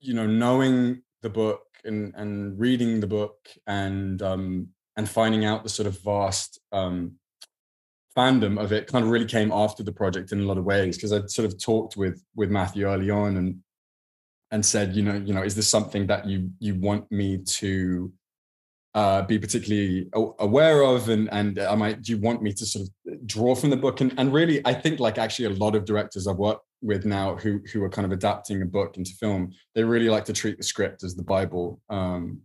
you 0.00 0.12
know 0.12 0.26
knowing 0.26 1.00
the 1.22 1.30
book 1.30 1.62
and 1.84 2.12
and 2.16 2.58
reading 2.58 2.98
the 2.98 3.06
book 3.06 3.36
and 3.68 4.20
um 4.22 4.66
and 4.96 5.08
finding 5.08 5.44
out 5.44 5.62
the 5.62 5.68
sort 5.68 5.86
of 5.86 5.96
vast 6.02 6.60
um 6.72 7.12
fandom 8.16 8.58
of 8.60 8.72
it 8.72 8.88
kind 8.88 9.04
of 9.04 9.10
really 9.12 9.24
came 9.24 9.52
after 9.52 9.84
the 9.84 9.92
project 9.92 10.32
in 10.32 10.40
a 10.40 10.44
lot 10.44 10.58
of 10.58 10.64
ways 10.64 10.96
because 10.96 11.12
I'd 11.12 11.30
sort 11.30 11.46
of 11.46 11.62
talked 11.62 11.96
with 11.96 12.20
with 12.34 12.50
Matthew 12.50 12.86
early 12.86 13.08
on 13.08 13.36
and 13.36 13.60
and 14.50 14.66
said 14.66 14.96
you 14.96 15.04
know 15.04 15.14
you 15.14 15.32
know 15.32 15.44
is 15.44 15.54
this 15.54 15.70
something 15.70 16.08
that 16.08 16.26
you 16.26 16.50
you 16.58 16.74
want 16.74 17.08
me 17.12 17.38
to 17.60 18.12
uh, 18.96 19.22
be 19.22 19.38
particularly 19.38 20.08
aware 20.40 20.82
of 20.82 21.08
and 21.10 21.28
and 21.30 21.58
I 21.58 21.74
might 21.76 22.02
do 22.02 22.12
you 22.12 22.18
want 22.18 22.42
me 22.42 22.52
to 22.54 22.66
sort 22.66 22.88
of 22.88 23.26
draw 23.26 23.54
from 23.54 23.70
the 23.70 23.76
book? 23.76 24.00
And 24.00 24.12
and 24.18 24.32
really 24.32 24.60
I 24.64 24.74
think 24.74 24.98
like 24.98 25.18
actually 25.18 25.44
a 25.46 25.58
lot 25.64 25.76
of 25.76 25.84
directors 25.84 26.26
I've 26.26 26.38
worked 26.38 26.66
with 26.82 27.04
now 27.04 27.36
who 27.36 27.60
who 27.72 27.82
are 27.82 27.88
kind 27.88 28.06
of 28.06 28.12
adapting 28.12 28.62
a 28.62 28.66
book 28.66 28.96
into 28.96 29.12
film 29.12 29.52
they 29.74 29.82
really 29.82 30.08
like 30.08 30.24
to 30.26 30.32
treat 30.32 30.56
the 30.58 30.62
script 30.62 31.02
as 31.04 31.14
the 31.14 31.22
bible 31.22 31.80
um 31.88 32.38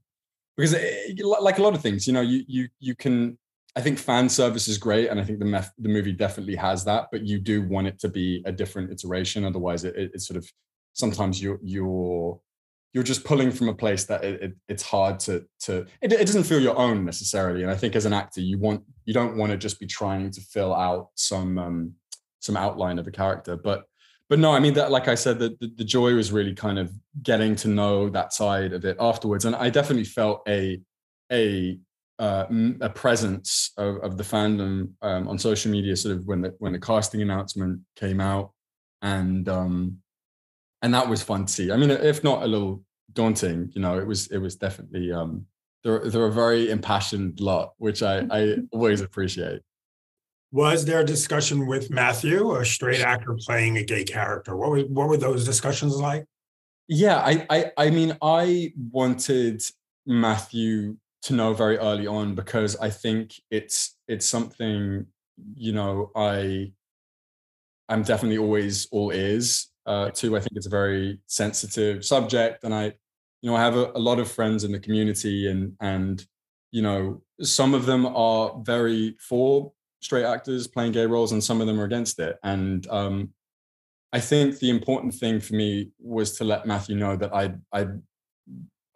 because 0.55 0.73
it, 0.73 1.19
like 1.23 1.57
a 1.57 1.63
lot 1.63 1.75
of 1.75 1.81
things 1.81 2.07
you 2.07 2.13
know 2.13 2.21
you 2.21 2.43
you 2.47 2.67
you 2.79 2.95
can 2.95 3.37
I 3.75 3.81
think 3.81 3.99
fan 3.99 4.27
service 4.27 4.67
is 4.67 4.77
great 4.77 5.09
and 5.09 5.19
I 5.19 5.23
think 5.23 5.39
the 5.39 5.45
meth- 5.45 5.73
the 5.77 5.89
movie 5.89 6.11
definitely 6.11 6.55
has 6.55 6.83
that 6.85 7.07
but 7.11 7.25
you 7.25 7.39
do 7.39 7.61
want 7.61 7.87
it 7.87 7.99
to 7.99 8.09
be 8.09 8.41
a 8.45 8.51
different 8.51 8.91
iteration 8.91 9.45
otherwise 9.45 9.83
it, 9.83 9.95
it, 9.95 10.11
it's 10.13 10.27
sort 10.27 10.37
of 10.37 10.49
sometimes 10.93 11.41
you're 11.41 11.59
you're 11.61 12.39
you're 12.93 13.03
just 13.03 13.23
pulling 13.23 13.51
from 13.51 13.69
a 13.69 13.73
place 13.73 14.05
that 14.05 14.23
it, 14.23 14.41
it, 14.41 14.53
it's 14.67 14.83
hard 14.83 15.19
to 15.19 15.45
to 15.61 15.85
it, 16.01 16.11
it 16.11 16.25
doesn't 16.25 16.43
feel 16.43 16.59
your 16.59 16.77
own 16.77 17.05
necessarily. 17.05 17.61
And 17.63 17.71
i 17.71 17.75
think 17.75 17.95
as 17.95 18.05
an 18.05 18.13
actor 18.13 18.41
you 18.41 18.57
want 18.57 18.83
you 19.05 19.13
don't 19.13 19.37
want 19.37 19.51
to 19.51 19.57
just 19.57 19.79
be 19.79 19.87
trying 19.87 20.31
to 20.31 20.41
fill 20.41 20.73
out 20.73 21.09
some 21.15 21.57
um 21.57 21.93
some 22.39 22.57
outline 22.57 22.99
of 22.99 23.07
a 23.07 23.11
character. 23.11 23.55
But 23.55 23.85
but 24.29 24.39
no 24.39 24.51
i 24.53 24.59
mean 24.59 24.73
that 24.73 24.91
like 24.91 25.07
i 25.07 25.15
said 25.15 25.39
the, 25.39 25.57
the 25.59 25.71
the 25.75 25.83
joy 25.83 26.13
was 26.15 26.31
really 26.31 26.53
kind 26.53 26.79
of 26.79 26.91
getting 27.21 27.55
to 27.57 27.67
know 27.67 28.09
that 28.09 28.33
side 28.33 28.73
of 28.73 28.85
it 28.85 28.97
afterwards. 28.99 29.45
And 29.45 29.55
i 29.55 29.69
definitely 29.69 30.05
felt 30.05 30.41
a 30.47 30.79
a 31.31 31.79
uh, 32.19 32.45
a 32.81 32.89
presence 32.89 33.71
of, 33.77 33.97
of 34.03 34.15
the 34.15 34.23
fandom 34.23 34.91
um, 35.01 35.27
on 35.27 35.39
social 35.39 35.71
media 35.71 35.95
sort 35.95 36.15
of 36.15 36.25
when 36.27 36.41
the 36.41 36.53
when 36.59 36.71
the 36.71 36.79
casting 36.79 37.21
announcement 37.21 37.79
came 37.95 38.21
out. 38.21 38.51
And 39.01 39.49
um 39.49 40.00
and 40.81 40.93
that 40.93 41.07
was 41.07 41.21
fun 41.21 41.45
to 41.45 41.51
see. 41.51 41.71
I 41.71 41.77
mean, 41.77 41.91
if 41.91 42.23
not 42.23 42.43
a 42.43 42.47
little 42.47 42.83
daunting, 43.13 43.71
you 43.73 43.81
know, 43.81 43.97
it 43.99 44.07
was 44.07 44.27
it 44.27 44.37
was 44.37 44.55
definitely 44.55 45.11
um 45.11 45.45
they're 45.83 46.09
they're 46.09 46.27
a 46.27 46.31
very 46.31 46.69
impassioned 46.69 47.39
lot, 47.39 47.73
which 47.77 48.03
I 48.03 48.25
I 48.29 48.55
always 48.71 49.01
appreciate. 49.01 49.61
Was 50.51 50.83
there 50.85 50.99
a 50.99 51.05
discussion 51.05 51.65
with 51.65 51.89
Matthew, 51.89 52.55
a 52.55 52.65
straight 52.65 52.99
actor 52.99 53.37
playing 53.45 53.77
a 53.77 53.83
gay 53.83 54.03
character? 54.03 54.55
What 54.55 54.71
were 54.71 54.81
what 54.81 55.07
were 55.07 55.17
those 55.17 55.45
discussions 55.45 55.95
like? 55.95 56.25
Yeah, 56.87 57.17
I 57.17 57.45
I 57.49 57.71
I 57.77 57.89
mean, 57.89 58.17
I 58.21 58.73
wanted 58.91 59.63
Matthew 60.05 60.97
to 61.23 61.33
know 61.33 61.53
very 61.53 61.77
early 61.77 62.07
on 62.07 62.35
because 62.35 62.75
I 62.77 62.89
think 62.89 63.33
it's 63.49 63.95
it's 64.07 64.25
something, 64.25 65.05
you 65.55 65.71
know, 65.71 66.11
I 66.15 66.73
I'm 67.87 68.03
definitely 68.03 68.37
always 68.37 68.87
all 68.91 69.11
ears 69.11 69.70
uh, 69.85 70.11
to. 70.11 70.35
I 70.35 70.39
think 70.39 70.53
it's 70.55 70.67
a 70.67 70.69
very 70.69 71.19
sensitive 71.27 72.05
subject, 72.05 72.63
and 72.63 72.73
I, 72.73 72.93
you 73.41 73.49
know, 73.49 73.55
I 73.55 73.61
have 73.61 73.75
a, 73.75 73.91
a 73.95 73.99
lot 73.99 74.19
of 74.19 74.31
friends 74.31 74.63
in 74.63 74.71
the 74.71 74.79
community, 74.79 75.49
and 75.49 75.73
and 75.79 76.25
you 76.71 76.81
know, 76.81 77.21
some 77.41 77.73
of 77.73 77.85
them 77.85 78.05
are 78.05 78.59
very 78.63 79.15
for 79.19 79.71
straight 80.01 80.25
actors 80.25 80.67
playing 80.67 80.93
gay 80.93 81.05
roles, 81.05 81.31
and 81.31 81.43
some 81.43 81.61
of 81.61 81.67
them 81.67 81.79
are 81.79 81.85
against 81.85 82.19
it. 82.19 82.37
And 82.43 82.87
um, 82.87 83.29
I 84.13 84.19
think 84.19 84.59
the 84.59 84.69
important 84.69 85.13
thing 85.13 85.39
for 85.39 85.53
me 85.55 85.91
was 85.99 86.37
to 86.37 86.43
let 86.43 86.65
Matthew 86.65 86.95
know 86.95 87.15
that 87.15 87.33
I 87.33 87.53
I 87.71 87.87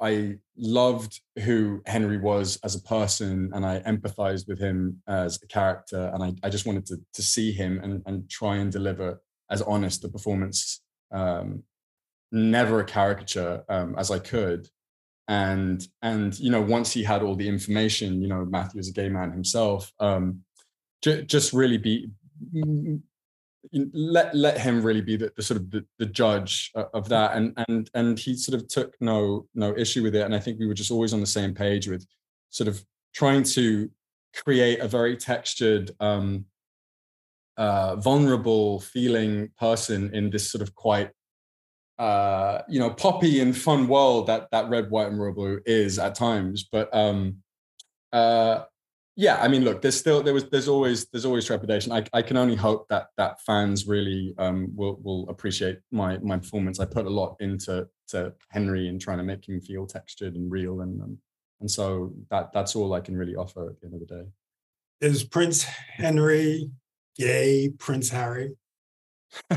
I 0.01 0.37
loved 0.57 1.21
who 1.43 1.81
Henry 1.85 2.17
was 2.17 2.57
as 2.63 2.75
a 2.75 2.81
person 2.81 3.51
and 3.53 3.65
I 3.65 3.79
empathized 3.81 4.47
with 4.47 4.59
him 4.59 5.01
as 5.07 5.39
a 5.41 5.47
character. 5.47 6.11
And 6.13 6.23
I, 6.23 6.33
I 6.43 6.49
just 6.49 6.65
wanted 6.65 6.85
to, 6.87 6.97
to 7.13 7.21
see 7.21 7.51
him 7.51 7.79
and, 7.81 8.01
and 8.05 8.29
try 8.29 8.57
and 8.57 8.71
deliver 8.71 9.21
as 9.49 9.61
honest 9.61 10.03
a 10.03 10.09
performance, 10.09 10.81
um, 11.11 11.63
never 12.31 12.79
a 12.79 12.85
caricature 12.85 13.63
um, 13.69 13.95
as 13.97 14.11
I 14.11 14.19
could. 14.19 14.67
And, 15.27 15.85
and, 16.01 16.37
you 16.39 16.51
know, 16.51 16.61
once 16.61 16.91
he 16.91 17.03
had 17.03 17.23
all 17.23 17.35
the 17.35 17.47
information, 17.47 18.21
you 18.21 18.27
know, 18.27 18.45
Matthew 18.45 18.79
is 18.79 18.89
a 18.89 18.93
gay 18.93 19.09
man 19.09 19.31
himself, 19.31 19.91
um, 19.99 20.41
ju- 21.01 21.23
just 21.23 21.53
really 21.53 21.77
be, 21.77 22.09
let 23.81 24.35
let 24.35 24.59
him 24.59 24.81
really 24.81 25.01
be 25.01 25.15
the, 25.15 25.31
the 25.35 25.41
sort 25.41 25.59
of 25.59 25.71
the, 25.71 25.85
the 25.99 26.05
judge 26.05 26.71
of 26.93 27.09
that 27.09 27.35
and 27.35 27.53
and 27.67 27.89
and 27.93 28.19
he 28.19 28.35
sort 28.35 28.59
of 28.59 28.67
took 28.67 28.95
no 28.99 29.47
no 29.55 29.75
issue 29.75 30.03
with 30.03 30.15
it 30.15 30.21
and 30.21 30.35
i 30.35 30.39
think 30.39 30.59
we 30.59 30.67
were 30.67 30.73
just 30.73 30.91
always 30.91 31.13
on 31.13 31.19
the 31.19 31.25
same 31.25 31.53
page 31.53 31.87
with 31.87 32.05
sort 32.49 32.67
of 32.67 32.83
trying 33.13 33.43
to 33.43 33.89
create 34.35 34.79
a 34.79 34.87
very 34.87 35.15
textured 35.17 35.91
um 35.99 36.45
uh 37.57 37.95
vulnerable 37.97 38.79
feeling 38.81 39.49
person 39.57 40.13
in 40.13 40.29
this 40.29 40.49
sort 40.49 40.61
of 40.61 40.75
quite 40.75 41.11
uh 41.99 42.61
you 42.67 42.79
know 42.79 42.89
poppy 42.89 43.39
and 43.39 43.55
fun 43.55 43.87
world 43.87 44.27
that 44.27 44.49
that 44.51 44.69
red 44.69 44.89
white 44.89 45.07
and 45.07 45.19
royal 45.19 45.33
blue 45.33 45.61
is 45.65 45.97
at 45.97 46.15
times. 46.15 46.67
But 46.69 46.93
um 46.93 47.37
uh 48.11 48.63
yeah 49.17 49.37
i 49.41 49.47
mean 49.47 49.63
look 49.63 49.81
there's 49.81 49.97
still 49.97 50.21
there 50.21 50.33
was 50.33 50.49
there's 50.49 50.67
always 50.67 51.05
there's 51.07 51.25
always 51.25 51.45
trepidation. 51.45 51.91
I, 51.91 52.03
I 52.11 52.21
can 52.21 52.37
only 52.37 52.55
hope 52.55 52.87
that 52.89 53.07
that 53.17 53.41
fans 53.41 53.87
really 53.87 54.35
um 54.37 54.69
will 54.75 54.99
will 55.01 55.29
appreciate 55.29 55.79
my 55.91 56.17
my 56.17 56.37
performance. 56.37 56.79
I 56.79 56.85
put 56.85 57.05
a 57.05 57.09
lot 57.09 57.37
into 57.39 57.87
to 58.09 58.33
henry 58.49 58.87
and 58.89 58.99
trying 58.99 59.17
to 59.17 59.23
make 59.23 59.47
him 59.47 59.61
feel 59.61 59.87
textured 59.87 60.35
and 60.35 60.51
real 60.51 60.81
and 60.81 61.01
um, 61.01 61.17
and 61.61 61.71
so 61.71 62.13
that 62.29 62.51
that's 62.53 62.75
all 62.75 62.93
i 62.93 62.99
can 62.99 63.15
really 63.15 63.35
offer 63.35 63.69
at 63.69 63.79
the 63.79 63.87
end 63.87 63.93
of 63.95 64.01
the 64.01 64.15
day. 64.15 64.25
Is 65.01 65.23
Prince 65.23 65.63
Henry 65.63 66.69
gay 67.17 67.69
Prince 67.77 68.09
Harry? 68.09 68.55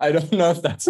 I 0.00 0.12
don't 0.12 0.32
know 0.32 0.50
if 0.50 0.62
that's 0.62 0.88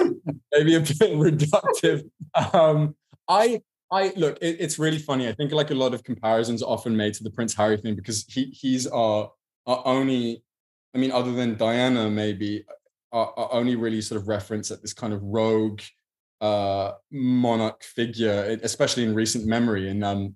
maybe 0.53 0.75
a 0.77 0.81
bit 0.81 1.01
reductive. 1.01 2.09
Um, 2.55 2.95
I 3.29 3.63
I 3.91 4.13
look, 4.17 4.39
it, 4.41 4.57
it's 4.61 4.79
really 4.79 4.99
funny. 4.99 5.29
I 5.29 5.33
think 5.33 5.53
like 5.53 5.71
a 5.71 5.75
lot 5.75 5.95
of 5.95 6.05
comparisons 6.05 6.63
often 6.63 6.97
made 6.97 7.15
to 7.15 7.25
the 7.25 7.31
Prince 7.31 7.55
Harry 7.55 7.77
thing 7.77 7.95
because 7.95 8.25
he 8.29 8.47
he's 8.47 8.87
our, 8.87 9.31
our 9.67 9.83
only, 9.85 10.43
I 10.95 10.99
mean, 10.99 11.13
other 11.13 11.33
than 11.33 11.57
Diana, 11.57 12.11
maybe 12.11 12.65
our, 13.13 13.33
our 13.39 13.53
only 13.53 13.77
really 13.77 14.01
sort 14.01 14.21
of 14.21 14.29
reference 14.29 14.71
at 14.71 14.83
this 14.83 14.93
kind 14.93 15.13
of 15.13 15.23
rogue 15.23 15.81
uh 16.41 16.93
monarch 17.11 17.83
figure, 17.83 18.59
especially 18.63 19.05
in 19.05 19.15
recent 19.15 19.47
memory. 19.47 19.89
And 19.89 20.05
um 20.05 20.35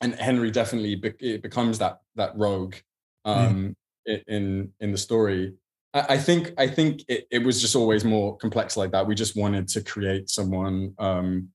and 0.00 0.14
Henry 0.14 0.50
definitely 0.50 0.96
be- 0.96 1.38
becomes 1.38 1.78
that 1.78 2.00
that 2.16 2.36
rogue 2.36 2.74
um 3.24 3.76
in 4.06 4.72
in 4.80 4.92
the 4.92 4.98
story. 4.98 5.54
I, 5.92 6.06
I 6.10 6.18
think 6.18 6.52
I 6.58 6.66
think 6.66 7.04
it, 7.08 7.26
it 7.30 7.44
was 7.44 7.60
just 7.60 7.76
always 7.76 8.04
more 8.04 8.36
complex 8.36 8.76
like 8.76 8.92
that. 8.92 9.06
We 9.06 9.14
just 9.14 9.36
wanted 9.36 9.68
to 9.68 9.82
create 9.82 10.28
someone 10.30 10.94
um 10.98 11.48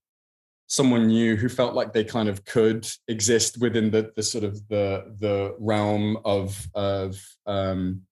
someone 0.70 1.08
new 1.08 1.34
who 1.34 1.48
felt 1.48 1.74
like 1.74 1.92
they 1.92 2.04
kind 2.04 2.28
of 2.28 2.44
could 2.44 2.88
exist 3.08 3.58
within 3.60 3.90
the 3.90 4.12
the 4.14 4.22
sort 4.22 4.44
of 4.44 4.54
the 4.68 5.14
the 5.18 5.54
realm 5.58 6.16
of 6.24 6.68
of 6.74 7.20
um, 7.46 8.02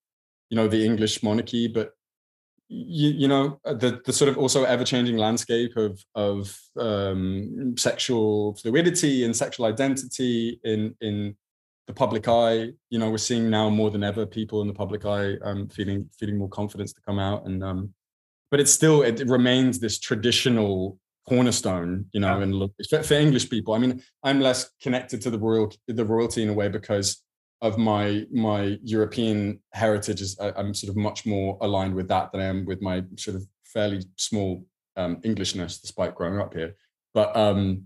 you 0.50 0.56
know 0.56 0.66
the 0.66 0.84
English 0.84 1.22
monarchy, 1.22 1.68
but 1.68 1.92
you, 2.68 3.10
you 3.10 3.28
know 3.28 3.60
the 3.64 4.00
the 4.04 4.12
sort 4.12 4.28
of 4.28 4.36
also 4.36 4.64
ever 4.64 4.84
changing 4.84 5.16
landscape 5.16 5.76
of 5.76 6.04
of 6.16 6.58
um, 6.76 7.76
sexual 7.78 8.56
fluidity 8.56 9.24
and 9.24 9.36
sexual 9.36 9.66
identity 9.66 10.60
in 10.64 10.96
in 11.00 11.36
the 11.88 11.92
public 11.92 12.28
eye. 12.28 12.70
You 12.90 12.98
know, 13.00 13.10
we're 13.10 13.18
seeing 13.18 13.50
now 13.50 13.68
more 13.68 13.90
than 13.90 14.04
ever 14.04 14.24
people 14.24 14.60
in 14.60 14.68
the 14.68 14.74
public 14.74 15.04
eye 15.04 15.34
um, 15.42 15.68
feeling 15.68 16.08
feeling 16.16 16.38
more 16.38 16.48
confidence 16.48 16.92
to 16.92 17.00
come 17.00 17.18
out 17.18 17.46
and. 17.46 17.64
Um, 17.64 17.94
but 18.50 18.60
it's 18.60 18.72
still 18.72 19.02
it 19.02 19.20
remains 19.26 19.78
this 19.78 19.98
traditional 19.98 20.98
cornerstone, 21.28 22.06
you 22.12 22.20
know, 22.20 22.38
yeah. 22.38 22.42
and 22.42 22.54
look 22.54 22.72
for, 22.88 23.02
for, 23.02 23.14
English 23.14 23.50
people. 23.50 23.74
I 23.74 23.78
mean, 23.78 24.02
I'm 24.22 24.40
less 24.40 24.70
connected 24.80 25.20
to 25.22 25.30
the 25.30 25.38
royal 25.38 25.70
the 25.86 26.04
royalty 26.04 26.42
in 26.42 26.48
a 26.48 26.54
way 26.54 26.68
because 26.68 27.22
of 27.60 27.76
my 27.76 28.24
my 28.32 28.78
European 28.82 29.60
heritage. 29.72 30.20
Is 30.20 30.38
I, 30.40 30.58
am 30.58 30.72
sort 30.74 30.90
of 30.90 30.96
much 30.96 31.26
more 31.26 31.58
aligned 31.60 31.94
with 31.94 32.08
that 32.08 32.32
than 32.32 32.40
I 32.40 32.44
am 32.44 32.64
with 32.64 32.80
my 32.80 33.04
sort 33.16 33.36
of 33.36 33.46
fairly 33.64 34.02
small 34.16 34.64
um, 34.96 35.20
Englishness, 35.24 35.78
despite 35.78 36.14
growing 36.14 36.40
up 36.40 36.54
here. 36.54 36.74
But 37.12 37.36
um, 37.36 37.84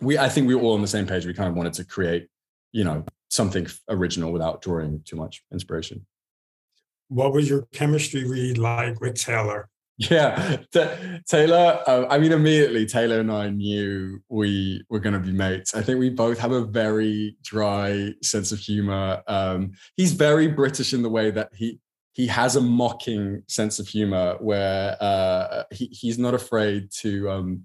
we, 0.00 0.18
I 0.18 0.28
think 0.28 0.46
we 0.46 0.54
were 0.54 0.62
all 0.62 0.74
on 0.74 0.82
the 0.82 0.86
same 0.86 1.06
page. 1.06 1.24
We 1.24 1.34
kind 1.34 1.48
of 1.48 1.56
wanted 1.56 1.74
to 1.74 1.84
create, 1.84 2.28
you 2.72 2.84
know, 2.84 3.04
something 3.28 3.66
original 3.88 4.32
without 4.32 4.62
drawing 4.62 5.02
too 5.04 5.16
much 5.16 5.42
inspiration. 5.52 6.06
What 7.08 7.32
was 7.32 7.48
your 7.48 7.62
chemistry 7.72 8.24
read 8.24 8.58
like 8.58 9.00
with 9.00 9.14
Taylor? 9.14 9.68
Yeah, 9.98 10.58
T- 10.72 11.20
Taylor. 11.26 11.82
Uh, 11.84 12.06
I 12.08 12.18
mean, 12.18 12.30
immediately 12.30 12.86
Taylor 12.86 13.18
and 13.18 13.32
I 13.32 13.50
knew 13.50 14.20
we 14.28 14.84
were 14.88 15.00
going 15.00 15.14
to 15.14 15.18
be 15.18 15.32
mates. 15.32 15.74
I 15.74 15.82
think 15.82 15.98
we 15.98 16.08
both 16.08 16.38
have 16.38 16.52
a 16.52 16.64
very 16.64 17.36
dry 17.42 18.14
sense 18.22 18.52
of 18.52 18.60
humor. 18.60 19.22
Um, 19.26 19.72
he's 19.96 20.12
very 20.12 20.46
British 20.46 20.92
in 20.94 21.02
the 21.02 21.10
way 21.10 21.32
that 21.32 21.50
he 21.54 21.80
he 22.12 22.28
has 22.28 22.56
a 22.56 22.60
mocking 22.60 23.42
sense 23.48 23.80
of 23.80 23.88
humor, 23.88 24.36
where 24.40 24.96
uh, 25.00 25.64
he 25.72 25.86
he's 25.86 26.18
not 26.18 26.34
afraid 26.34 26.92
to 27.00 27.28
um, 27.30 27.64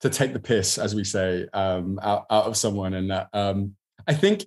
to 0.00 0.10
take 0.10 0.34
the 0.34 0.40
piss, 0.40 0.76
as 0.76 0.94
we 0.94 1.04
say, 1.04 1.46
um, 1.54 1.98
out, 2.02 2.26
out 2.30 2.44
of 2.44 2.56
someone. 2.56 2.94
And 2.94 3.10
uh, 3.10 3.26
um, 3.32 3.74
I 4.06 4.14
think 4.14 4.44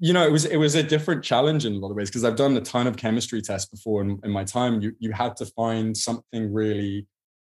you 0.00 0.12
know, 0.12 0.26
it 0.26 0.32
was 0.32 0.44
it 0.44 0.56
was 0.56 0.74
a 0.74 0.82
different 0.82 1.22
challenge 1.22 1.64
in 1.64 1.74
a 1.74 1.78
lot 1.78 1.90
of 1.90 1.96
ways 1.96 2.08
because 2.08 2.24
I've 2.24 2.36
done 2.36 2.56
a 2.56 2.60
ton 2.60 2.86
of 2.86 2.96
chemistry 2.96 3.42
tests 3.42 3.68
before 3.68 4.02
in, 4.02 4.18
in 4.24 4.30
my 4.30 4.44
time. 4.44 4.80
You 4.80 4.94
you 4.98 5.12
had 5.12 5.36
to 5.36 5.46
find 5.46 5.96
something 5.96 6.52
really 6.52 7.06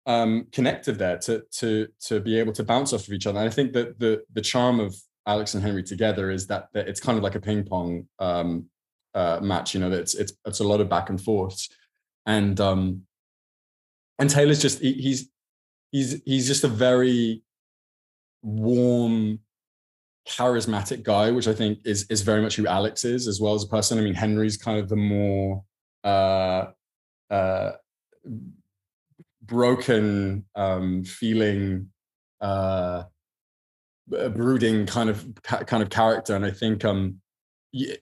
um, 0.06 0.48
connective 0.52 0.98
there 0.98 1.18
to 1.20 1.44
to 1.60 1.88
to 2.08 2.20
be 2.20 2.38
able 2.40 2.54
to 2.54 2.64
bounce 2.64 2.94
off 2.94 3.08
of 3.08 3.14
each 3.14 3.28
other. 3.28 3.40
And 3.40 3.48
I 3.48 3.52
think 3.52 3.74
that 3.74 4.00
the 4.00 4.24
the 4.34 4.42
charm 4.42 4.80
of 4.80 4.96
Alex 5.26 5.54
and 5.54 5.64
Henry 5.64 5.84
together 5.84 6.32
is 6.32 6.48
that, 6.48 6.68
that 6.74 6.88
it's 6.88 7.00
kind 7.00 7.18
of 7.18 7.24
like 7.24 7.36
a 7.36 7.40
ping 7.40 7.64
pong 7.64 8.08
um, 8.20 8.66
uh, 9.14 9.40
match. 9.42 9.74
You 9.74 9.80
know, 9.80 9.92
it's 9.92 10.16
it's 10.16 10.34
it's 10.46 10.60
a 10.60 10.68
lot 10.68 10.82
of 10.82 10.90
back 10.90 11.10
and 11.10 11.22
forth, 11.22 11.68
and 12.26 12.60
um, 12.60 13.04
and 14.20 14.30
Taylor's 14.30 14.62
just 14.62 14.80
he, 14.80 14.94
he's 14.94 15.30
he's 15.92 16.22
he's 16.26 16.48
just 16.48 16.64
a 16.64 16.68
very 16.68 17.44
warm 18.42 19.40
charismatic 20.28 21.04
guy, 21.04 21.32
which 21.32 21.48
I 21.48 21.54
think 21.54 21.80
is 21.86 22.06
is 22.10 22.22
very 22.22 22.42
much 22.42 22.56
who 22.56 22.68
Alex 22.68 23.06
is 23.06 23.28
as 23.28 23.42
well 23.42 23.54
as 23.54 23.64
a 23.64 23.68
person. 23.68 23.98
I 23.98 24.02
mean, 24.02 24.14
Henry's 24.14 24.58
kind 24.58 24.80
of 24.80 24.90
the 24.90 24.96
more 24.96 25.64
uh, 26.04 26.68
uh, 27.30 27.72
broken, 29.42 30.46
um, 30.56 31.04
feeling, 31.04 31.90
uh, 32.42 33.04
brooding 34.08 34.86
kind 34.86 35.10
of 35.10 35.34
kind 35.44 35.84
of 35.84 35.90
character, 35.90 36.36
and 36.36 36.46
I 36.46 36.52
think 36.52 36.86
um, 36.86 37.22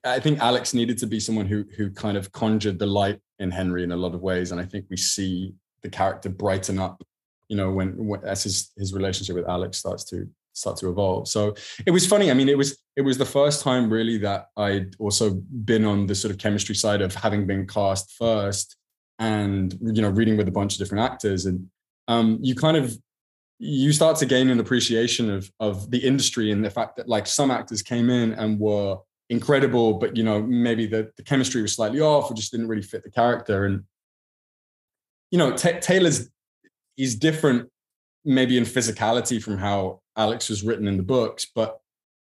I 0.04 0.20
think 0.20 0.40
Alex 0.40 0.74
needed 0.74 0.98
to 1.00 1.08
be 1.08 1.20
someone 1.20 1.46
who 1.46 1.66
who 1.78 1.90
kind 1.92 2.18
of 2.18 2.32
conjured 2.32 2.80
the 2.80 2.88
light 2.88 3.20
in 3.40 3.52
Henry 3.52 3.84
in 3.84 3.92
a 3.92 3.98
lot 3.98 4.14
of 4.14 4.22
ways, 4.22 4.52
and 4.52 4.62
I 4.62 4.66
think 4.66 4.86
we 4.90 4.98
see 4.98 5.54
the 5.82 5.90
character 5.90 6.30
brighten 6.30 6.78
up, 6.78 7.04
you 7.48 7.58
know, 7.58 7.72
when, 7.72 8.06
when 8.06 8.24
as 8.24 8.44
his 8.44 8.72
his 8.78 8.94
relationship 8.94 9.36
with 9.36 9.50
Alex 9.50 9.78
starts 9.78 10.04
to 10.06 10.28
start 10.62 10.78
to 10.78 10.89
evolve. 10.89 11.28
So 11.28 11.56
it 11.86 11.91
was 11.91 12.08
funny. 12.08 12.32
I 12.32 12.34
mean, 12.34 12.50
it 12.50 12.58
was 12.58 12.78
it 12.95 13.02
was 13.02 13.17
the 13.17 13.26
first 13.26 13.62
time 13.62 13.91
really 13.91 14.17
that 14.19 14.47
I'd 14.56 14.95
also 15.00 15.32
been 15.65 15.86
on 15.86 16.08
the 16.08 16.15
sort 16.15 16.32
of 16.32 16.38
chemistry 16.38 16.76
side 16.76 17.02
of 17.02 17.13
having 17.13 17.45
been 17.45 17.67
cast 17.67 18.12
first 18.17 18.78
and 19.19 19.78
you 19.82 20.02
know 20.02 20.10
reading 20.10 20.38
with 20.38 20.47
a 20.47 20.52
bunch 20.52 20.74
of 20.74 20.80
different 20.80 21.04
actors 21.04 21.45
and 21.45 21.67
um, 22.08 22.39
you 22.41 22.56
kind 22.56 22.76
of 22.78 22.97
you 23.60 23.93
start 23.93 24.17
to 24.17 24.26
gain 24.26 24.50
an 24.50 24.60
appreciation 24.60 25.30
of 25.30 25.52
of 25.60 25.91
the 25.91 26.00
industry 26.00 26.52
and 26.52 26.65
the 26.65 26.69
fact 26.69 26.95
that 26.95 27.08
like 27.08 27.28
some 27.28 27.52
actors 27.52 27.82
came 27.82 28.10
in 28.10 28.34
and 28.34 28.60
were 28.60 28.97
incredible 29.30 29.93
but 29.93 30.17
you 30.17 30.24
know 30.24 30.41
maybe 30.41 30.86
the, 30.88 31.10
the 31.17 31.24
chemistry 31.24 31.62
was 31.62 31.76
slightly 31.76 32.02
off 32.02 32.30
or 32.30 32.34
just 32.34 32.52
didn't 32.52 32.67
really 32.67 32.82
fit 32.82 33.04
the 33.04 33.12
character 33.12 33.65
and 33.65 33.84
you 35.30 35.38
know 35.38 35.56
T- 35.56 35.80
taylor's 35.80 36.30
he's 36.97 37.15
different 37.15 37.69
maybe 38.24 38.58
in 38.58 38.64
physicality 38.64 39.42
from 39.42 39.58
how 39.58 40.02
Alex 40.16 40.50
was 40.50 40.64
written 40.64 40.88
in 40.88 40.98
the 40.98 41.04
books, 41.04 41.46
but 41.54 41.80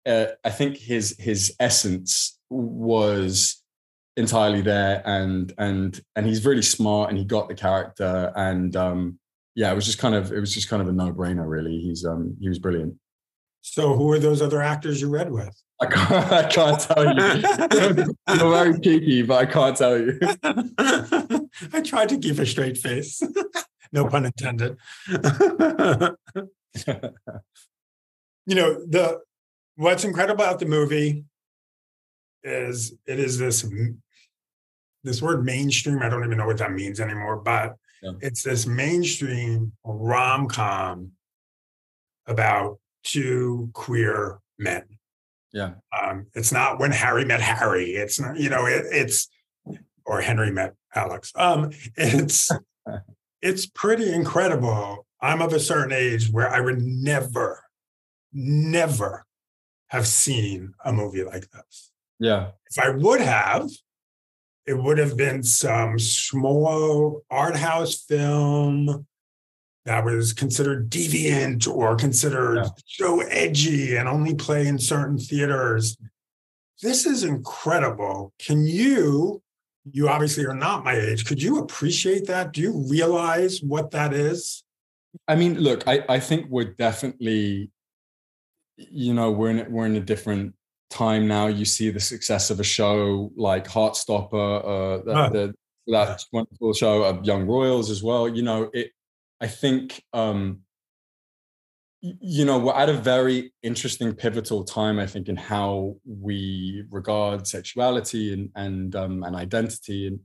uh, 0.07 0.27
I 0.45 0.51
think 0.51 0.77
his 0.77 1.17
his 1.19 1.55
essence 1.61 2.39
was 2.49 3.63
entirely 4.17 4.61
there, 4.61 5.03
and 5.05 5.53
and 5.59 6.01
and 6.17 6.27
he's 6.27 6.45
really 6.45 6.63
smart, 6.63 7.11
and 7.11 7.19
he 7.19 7.25
got 7.25 7.49
the 7.49 7.55
character, 7.55 8.33
and 8.37 8.75
um, 8.77 9.19
yeah, 9.55 9.71
it 9.71 9.75
was 9.75 9.87
just 9.87 9.99
kind 9.99 10.15
of 10.15 10.33
it 10.33 10.41
was 10.41 10.55
just 10.55 10.69
kind 10.69 10.83
of 10.83 10.89
a 10.89 10.93
no 10.93 11.13
brainer, 11.13 11.49
really. 11.49 11.79
He's 11.79 12.05
um 12.05 12.37
he 12.41 12.49
was 12.49 12.59
brilliant. 12.59 12.95
So, 13.63 13.95
who 13.95 14.11
are 14.13 14.19
those 14.19 14.41
other 14.41 14.63
actors 14.63 15.01
you 15.01 15.11
read 15.11 15.31
with? 15.31 15.55
I 15.81 15.87
can't, 15.87 16.33
I 16.33 16.49
can't 16.49 16.81
tell 16.81 17.05
you. 17.05 18.07
You're 18.39 18.51
very 18.51 18.81
cheeky, 18.81 19.23
but 19.23 19.39
I 19.39 19.47
can't 19.47 19.77
tell 19.77 19.99
you. 19.99 20.19
I 21.73 21.81
tried 21.83 22.09
to 22.11 22.19
keep 22.19 22.39
a 22.39 22.47
straight 22.47 22.79
face. 22.79 23.23
No 23.93 24.07
pun 24.07 24.27
intended. 24.27 24.77
You 28.47 28.57
know 28.57 28.85
the 28.85 29.21
what's 29.77 30.03
incredible 30.03 30.43
about 30.43 30.59
the 30.59 30.67
movie 30.67 31.25
is 32.43 32.93
it 33.07 33.21
is 33.21 33.39
this 33.39 33.65
this 35.05 35.23
word 35.23 35.45
mainstream 35.45 36.01
i 36.03 36.09
don't 36.09 36.25
even 36.25 36.37
know 36.37 36.47
what 36.47 36.59
that 36.59 36.73
means 36.73 36.99
anymore 37.01 37.37
but 37.37 37.77
yeah. 38.03 38.13
it's 38.21 38.43
this 38.43 38.67
mainstream 38.67 39.73
rom-com 39.85 41.13
about 42.27 42.79
two 43.03 43.71
queer 43.73 44.41
men. 44.59 44.85
Yeah. 45.53 45.75
Um, 45.97 46.27
it's 46.35 46.51
not 46.51 46.81
when 46.81 46.91
harry 46.91 47.25
met 47.25 47.41
harry 47.41 47.91
it's 47.91 48.19
not 48.19 48.37
you 48.37 48.49
know 48.49 48.67
it, 48.67 48.85
it's 48.91 49.29
or 50.07 50.21
henry 50.21 50.51
met 50.51 50.75
alex. 50.95 51.31
Um, 51.37 51.71
it's 51.97 52.51
it's 53.43 53.67
pretty 53.67 54.13
incredible 54.13 55.07
i'm 55.21 55.43
of 55.43 55.53
a 55.53 55.61
certain 55.61 55.93
age 55.93 56.31
where 56.31 56.49
i 56.49 56.61
would 56.61 56.81
never 56.83 57.65
never 58.33 59.27
have 59.91 60.07
seen 60.07 60.73
a 60.85 60.93
movie 60.93 61.25
like 61.25 61.51
this. 61.51 61.91
Yeah. 62.19 62.51
If 62.71 62.79
I 62.79 62.91
would 62.91 63.21
have, 63.21 63.69
it 64.67 64.75
would 64.75 64.99
have 64.99 65.17
been 65.17 65.43
some 65.43 65.99
small 65.99 67.23
art 67.31 67.57
house 67.57 67.97
film 67.97 69.07
that 69.85 70.05
was 70.05 70.33
considered 70.33 70.91
deviant 70.91 71.67
or 71.67 71.97
considered 71.97 72.57
yeah. 72.57 72.69
so 72.87 73.21
edgy 73.23 73.97
and 73.97 74.09
only 74.09 74.35
play 74.35 74.67
in 74.67 74.79
certain 74.79 75.19
theaters. 75.19 75.97
This 76.83 77.05
is 77.07 77.25
incredible. 77.25 78.33
Can 78.39 78.65
you, 78.65 79.43
you 79.91 80.09
obviously 80.09 80.45
are 80.45 80.55
not 80.55 80.85
my 80.85 80.95
age, 80.95 81.25
could 81.25 81.43
you 81.43 81.59
appreciate 81.59 82.27
that? 82.27 82.53
Do 82.53 82.61
you 82.61 82.87
realize 82.89 83.63
what 83.63 83.91
that 83.93 84.13
is? 84.13 84.65
I 85.27 85.35
mean, 85.35 85.59
look, 85.59 85.85
I, 85.87 86.05
I 86.09 86.21
think 86.21 86.47
we're 86.49 86.73
definitely 86.73 87.71
you 88.77 89.13
know 89.13 89.31
we're 89.31 89.51
in 89.51 89.73
we're 89.73 89.87
in 89.87 89.97
a 89.97 90.01
different 90.01 90.55
time 90.91 91.27
now. 91.27 91.47
You 91.47 91.65
see 91.65 91.91
the 91.91 92.01
success 92.01 92.51
of 92.51 92.61
a 92.61 92.65
show 92.65 93.33
like 93.37 93.67
Heartstopper, 93.67 94.33
uh, 94.33 95.05
the, 95.05 95.13
oh. 95.13 95.31
the, 95.31 95.55
that 95.89 96.25
wonderful 96.33 96.73
show 96.75 97.03
of 97.03 97.25
Young 97.25 97.47
Royals 97.47 97.91
as 97.91 98.03
well. 98.03 98.29
You 98.29 98.43
know, 98.43 98.71
it. 98.73 98.93
I 99.41 99.47
think 99.47 100.03
um, 100.13 100.61
you 102.03 102.45
know 102.45 102.59
we're 102.59 102.75
at 102.75 102.89
a 102.89 102.95
very 102.95 103.53
interesting 103.63 104.15
pivotal 104.15 104.65
time 104.65 104.99
i 104.99 105.07
think 105.07 105.29
in 105.29 105.37
how 105.37 105.95
we 106.07 106.83
regard 106.91 107.47
sexuality 107.47 108.33
and 108.33 108.51
and 108.57 108.97
um 108.97 109.23
and 109.23 109.37
identity 109.37 110.07
and 110.07 110.19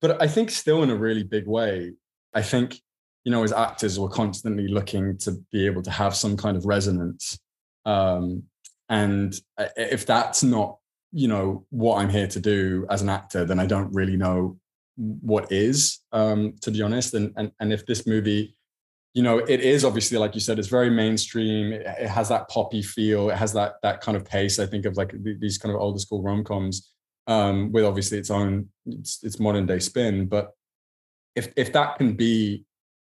but 0.00 0.20
i 0.22 0.26
think 0.26 0.50
still 0.50 0.82
in 0.82 0.90
a 0.90 0.96
really 0.96 1.22
big 1.22 1.46
way. 1.46 1.92
I 2.34 2.42
think 2.42 2.80
you 3.24 3.30
know 3.30 3.42
as 3.44 3.52
actors 3.52 4.00
we're 4.00 4.08
constantly 4.08 4.68
looking 4.68 5.18
to 5.18 5.32
be 5.52 5.66
able 5.66 5.82
to 5.82 5.90
have 5.90 6.16
some 6.16 6.36
kind 6.36 6.56
of 6.56 6.64
resonance 6.64 7.38
um 7.84 8.44
and 8.88 9.34
if 9.76 10.06
that's 10.06 10.42
not 10.42 10.78
you 11.12 11.28
know 11.28 11.66
what 11.70 11.98
i'm 11.98 12.08
here 12.08 12.26
to 12.26 12.40
do 12.40 12.86
as 12.90 13.02
an 13.02 13.08
actor 13.08 13.44
then 13.44 13.60
i 13.60 13.66
don't 13.66 13.92
really 13.92 14.16
know 14.16 14.58
what 14.96 15.52
is 15.52 16.00
um 16.12 16.54
to 16.60 16.70
be 16.70 16.82
honest 16.82 17.14
and 17.14 17.32
and, 17.36 17.52
and 17.60 17.72
if 17.72 17.84
this 17.86 18.06
movie 18.06 18.56
you 19.14 19.22
know 19.22 19.38
it 19.38 19.60
is 19.60 19.84
obviously 19.84 20.16
like 20.18 20.34
you 20.34 20.40
said 20.40 20.58
it's 20.58 20.68
very 20.68 20.90
mainstream. 20.90 21.72
It, 21.72 21.86
it 21.86 22.08
has 22.08 22.28
that 22.28 22.48
poppy 22.48 22.82
feel. 22.82 23.30
It 23.30 23.36
has 23.36 23.52
that 23.52 23.74
that 23.82 24.00
kind 24.00 24.16
of 24.16 24.24
pace 24.24 24.58
i 24.58 24.66
think 24.66 24.86
of 24.86 24.96
like 24.96 25.10
th- 25.10 25.38
these 25.40 25.58
kind 25.58 25.74
of 25.74 25.80
older 25.80 25.98
school 25.98 26.22
rom-coms 26.22 26.92
um 27.26 27.70
with 27.72 27.84
obviously 27.84 28.18
its 28.18 28.30
own 28.30 28.68
its, 28.86 29.22
its 29.22 29.38
modern 29.38 29.66
day 29.66 29.78
spin. 29.78 30.26
But 30.26 30.50
if 31.36 31.52
if 31.56 31.72
that 31.72 31.98
can 31.98 32.14
be 32.14 32.64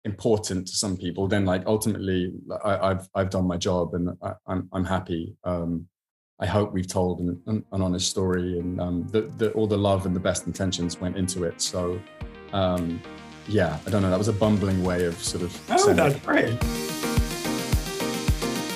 important 0.05 0.67
to 0.67 0.75
some 0.75 0.97
people 0.97 1.29
then 1.29 1.45
like 1.45 1.63
ultimately 1.67 2.33
I, 2.65 2.91
i've 2.91 3.09
i've 3.15 3.31
done 3.31 3.47
my 3.47 3.57
job 3.57 3.95
and 3.95 4.11
I, 4.23 4.33
i'm 4.47 4.69
i'm 4.73 4.85
happy. 4.85 5.37
Um 5.45 5.87
i 6.41 6.47
hope 6.47 6.73
we've 6.73 6.89
told 6.89 7.21
an, 7.21 7.41
an, 7.47 7.65
an 7.73 7.83
honest 7.83 8.11
story 8.11 8.59
and 8.59 8.81
um 8.81 9.07
the, 9.09 9.23
the 9.39 9.53
all 9.53 9.69
the 9.69 9.79
love 9.79 10.07
and 10.07 10.15
the 10.15 10.21
best 10.21 10.47
intentions 10.47 11.01
went 11.01 11.17
into 11.17 11.45
it. 11.45 11.61
So 11.61 12.01
um 12.53 13.01
yeah 13.49 13.79
i 13.87 13.91
don't 13.91 14.03
know 14.03 14.11
that 14.11 14.19
was 14.19 14.29
a 14.29 14.33
bumbling 14.33 14.83
way 14.85 15.05
of 15.05 15.21
sort 15.23 15.43
of 15.43 15.71
Oh, 15.71 15.77
saying 15.77 15.97
that's 15.97 16.17
great. 16.21 16.57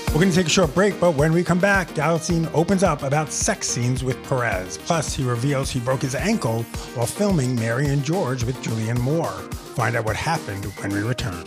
We're 0.08 0.22
going 0.22 0.30
to 0.30 0.36
take 0.36 0.46
a 0.46 0.50
short 0.50 0.72
break, 0.72 0.98
but 0.98 1.12
when 1.14 1.30
we 1.34 1.44
come 1.44 1.58
back, 1.58 1.88
Galitzine 1.88 2.50
opens 2.54 2.82
up 2.82 3.02
about 3.02 3.30
sex 3.30 3.68
scenes 3.68 4.02
with 4.02 4.16
Perez. 4.26 4.78
Plus, 4.78 5.12
he 5.12 5.22
reveals 5.22 5.70
he 5.70 5.78
broke 5.78 6.00
his 6.00 6.14
ankle 6.14 6.62
while 6.94 7.04
filming 7.04 7.54
Mary 7.54 7.88
and 7.88 8.02
George 8.02 8.42
with 8.42 8.56
Julianne 8.62 8.98
Moore. 9.00 9.28
Find 9.76 9.94
out 9.94 10.06
what 10.06 10.16
happened 10.16 10.64
when 10.80 10.90
we 10.90 11.00
return. 11.02 11.44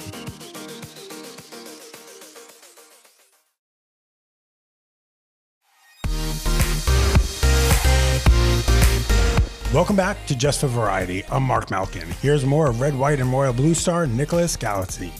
Welcome 9.71 9.95
back 9.95 10.17
to 10.25 10.35
Just 10.35 10.61
for 10.61 10.67
Variety. 10.67 11.23
I'm 11.25 11.43
Mark 11.43 11.69
Malkin. 11.69 12.07
Here's 12.23 12.43
more 12.43 12.69
of 12.69 12.81
Red, 12.81 12.97
White, 12.97 13.19
and 13.19 13.31
Royal 13.31 13.53
Blue 13.53 13.75
star 13.75 14.07
Nicholas 14.07 14.57
Galitzine. 14.57 15.11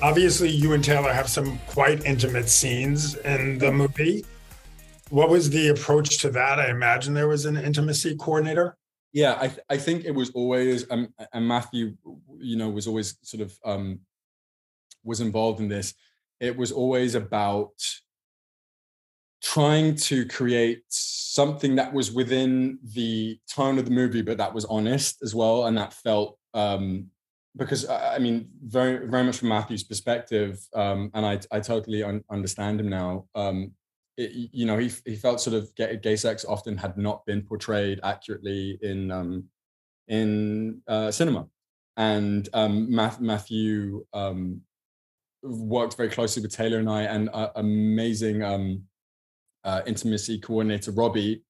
Obviously, 0.00 0.48
you 0.48 0.72
and 0.72 0.82
Taylor 0.82 1.12
have 1.12 1.28
some 1.28 1.58
quite 1.66 2.02
intimate 2.06 2.48
scenes 2.48 3.16
in 3.16 3.58
the 3.58 3.70
movie. 3.70 4.24
What 5.10 5.28
was 5.28 5.50
the 5.50 5.68
approach 5.68 6.16
to 6.18 6.30
that? 6.30 6.58
I 6.58 6.70
imagine 6.70 7.12
there 7.12 7.28
was 7.28 7.44
an 7.44 7.58
intimacy 7.58 8.16
coordinator. 8.16 8.76
yeah 9.12 9.36
i 9.40 9.48
th- 9.48 9.64
i 9.68 9.76
think 9.76 10.04
it 10.04 10.14
was 10.14 10.30
always 10.30 10.86
um, 10.92 11.12
and 11.34 11.46
matthew 11.48 11.96
you 12.38 12.56
know 12.56 12.70
was 12.70 12.86
always 12.86 13.18
sort 13.22 13.42
of 13.42 13.50
um 13.64 13.98
was 15.02 15.20
involved 15.20 15.58
in 15.60 15.68
this 15.68 15.94
it 16.38 16.56
was 16.56 16.70
always 16.70 17.16
about 17.16 17.72
trying 19.42 19.96
to 19.96 20.26
create 20.26 20.84
something 21.38 21.76
that 21.76 21.92
was 21.92 22.10
within 22.10 22.78
the 22.94 23.38
tone 23.48 23.78
of 23.78 23.84
the 23.84 23.90
movie 23.90 24.22
but 24.22 24.38
that 24.38 24.52
was 24.52 24.64
honest 24.66 25.22
as 25.22 25.34
well 25.34 25.66
and 25.66 25.76
that 25.76 25.92
felt 25.92 26.38
um 26.54 27.06
because 27.56 27.86
i 27.86 28.16
I 28.16 28.18
mean 28.18 28.36
very 28.62 29.06
very 29.06 29.24
much 29.24 29.38
from 29.38 29.48
matthew's 29.48 29.84
perspective 29.84 30.58
um 30.74 31.10
and 31.14 31.24
i 31.24 31.34
i 31.56 31.60
totally 31.60 32.02
un- 32.02 32.24
understand 32.30 32.80
him 32.80 32.88
now 32.88 33.26
um 33.34 33.72
it, 34.20 34.50
you 34.52 34.66
know, 34.66 34.76
he 34.76 34.90
he 35.04 35.16
felt 35.16 35.40
sort 35.40 35.56
of 35.56 35.74
gay, 35.74 35.96
gay 35.96 36.16
sex 36.16 36.44
often 36.44 36.76
had 36.76 36.96
not 36.96 37.24
been 37.26 37.42
portrayed 37.42 38.00
accurately 38.02 38.78
in 38.82 39.10
um, 39.10 39.44
in 40.08 40.82
uh, 40.86 41.10
cinema, 41.10 41.46
and 41.96 42.48
um, 42.52 42.88
Matthew 42.90 44.04
um, 44.12 44.60
worked 45.42 45.96
very 45.96 46.10
closely 46.10 46.42
with 46.42 46.54
Taylor 46.54 46.78
and 46.78 46.90
I, 46.90 47.02
and 47.02 47.30
uh, 47.32 47.50
amazing 47.56 48.42
um, 48.42 48.82
uh, 49.64 49.82
intimacy 49.86 50.38
coordinator 50.38 50.92
Robbie, 50.92 51.42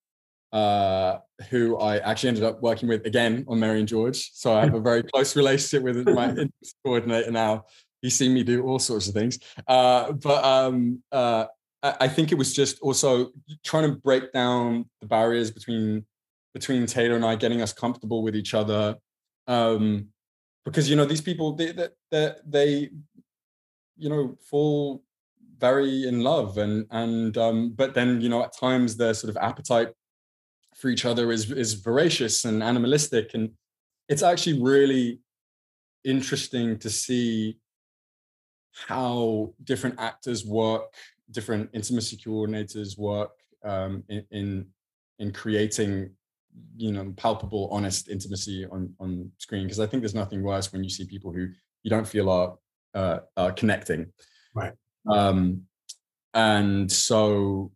uh, 0.53 1.19
who 1.49 1.79
I 1.79 1.99
actually 1.99 2.31
ended 2.31 2.45
up 2.45 2.63
working 2.63 2.89
with 2.89 3.07
again 3.07 3.45
on 3.49 3.61
Mary 3.61 3.79
and 3.79 3.89
George. 3.89 4.31
So 4.35 4.55
I 4.55 4.65
have 4.65 4.75
a 4.75 4.81
very 4.81 5.03
close 5.15 5.37
relationship 5.37 5.83
with 5.83 6.09
my 6.09 6.29
intimacy 6.29 6.75
coordinator 6.85 7.31
now. 7.31 7.65
He's 8.03 8.17
seen 8.17 8.33
me 8.33 8.43
do 8.43 8.63
all 8.65 8.79
sorts 8.79 9.09
of 9.09 9.15
things, 9.15 9.39
uh, 9.67 10.13
but 10.13 10.43
um, 10.43 11.03
uh, 11.13 11.47
I 11.83 12.09
think 12.09 12.33
it 12.33 12.37
was 12.37 12.53
just 12.53 12.79
also 12.81 13.31
trying 13.65 13.91
to 13.91 13.97
break 13.97 14.33
down 14.33 14.89
the 15.01 15.07
barriers 15.07 15.51
between 15.51 16.05
between 16.53 16.87
Taylor 16.87 17.17
and 17.17 17.25
I, 17.25 17.37
getting 17.37 17.63
us 17.63 17.73
comfortable 17.73 18.23
with 18.23 18.35
each 18.37 18.55
other. 18.55 18.97
Um, 19.47 20.09
because 20.65 20.91
you 20.91 20.97
know 20.97 21.05
these 21.07 21.21
people, 21.21 21.55
they 21.55 21.73
they 21.73 21.89
they, 22.11 22.33
they 22.47 22.91
you 23.97 24.09
know 24.09 24.37
fall 24.51 25.03
very 25.61 26.07
in 26.07 26.21
love, 26.21 26.59
and 26.59 26.87
and 26.91 27.37
um, 27.37 27.71
but 27.71 27.95
then 27.95 28.21
you 28.21 28.29
know 28.29 28.43
at 28.43 28.57
times 28.57 28.97
their 28.97 29.15
sort 29.15 29.31
of 29.31 29.37
appetite 29.37 29.89
for 30.77 30.89
each 30.89 31.05
other 31.05 31.31
is 31.33 31.51
is 31.51 31.75
voracious 31.75 32.45
and 32.45 32.63
animalistic, 32.63 33.35
and 33.35 33.51
it's 34.09 34.23
actually 34.23 34.61
really 34.61 35.21
interesting 36.05 36.79
to 36.79 36.89
see 36.89 37.59
how 38.73 39.53
different 39.65 39.97
actors 39.99 40.47
work 40.47 40.95
different 41.31 41.71
intimacy 41.73 42.17
coordinators 42.17 42.99
work 42.99 43.31
um, 43.65 44.03
in, 44.09 44.25
in 44.31 44.67
in 45.19 45.33
creating 45.33 46.11
you 46.77 46.93
know 46.93 47.13
palpable 47.17 47.69
honest 47.71 48.09
intimacy 48.09 48.67
on 48.71 48.93
on 48.99 49.31
screen. 49.39 49.65
Because 49.65 49.81
i 49.81 49.87
think 49.87 50.03
there's 50.03 50.15
nothing 50.15 50.43
worse 50.43 50.73
when 50.73 50.83
you 50.83 50.91
see 50.91 51.05
people 51.05 51.33
who 51.33 51.49
you 51.83 51.91
don't 51.91 52.07
feel 52.07 52.29
are 52.29 52.57
uh, 52.95 53.21
are 53.37 53.53
connecting. 53.53 54.13
Right. 54.55 54.73
Um 55.09 55.63
and 56.35 56.91
so 56.91 57.71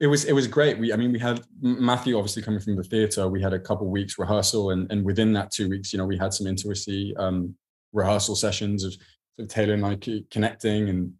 it 0.00 0.06
was 0.06 0.24
it 0.24 0.32
was 0.32 0.46
great 0.46 0.78
we 0.78 0.92
i 0.92 0.96
mean 0.96 1.12
we 1.12 1.18
had 1.18 1.40
matthew 1.60 2.16
obviously 2.16 2.42
coming 2.42 2.60
from 2.60 2.76
the 2.76 2.82
theater 2.82 3.28
we 3.28 3.42
had 3.42 3.52
a 3.52 3.58
couple 3.58 3.86
weeks 3.88 4.18
rehearsal 4.18 4.70
and 4.70 4.90
and 4.90 5.04
within 5.04 5.32
that 5.32 5.50
two 5.50 5.68
weeks 5.68 5.92
you 5.92 5.98
know 5.98 6.06
we 6.06 6.16
had 6.16 6.32
some 6.32 6.46
intimacy 6.46 7.14
um 7.18 7.54
rehearsal 7.92 8.34
sessions 8.34 8.84
of, 8.84 8.94
of 9.38 9.48
taylor 9.48 9.74
and 9.74 9.86
I 9.86 9.98
connecting 10.30 10.88
and 10.88 11.12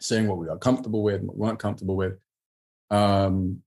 seeing 0.00 0.26
what 0.26 0.38
we 0.38 0.48
are 0.48 0.56
comfortable 0.56 1.02
with 1.02 1.22
what 1.22 1.36
we 1.36 1.46
weren't 1.46 1.58
comfortable 1.58 1.96
with. 1.96 2.18
Um, 2.90 3.62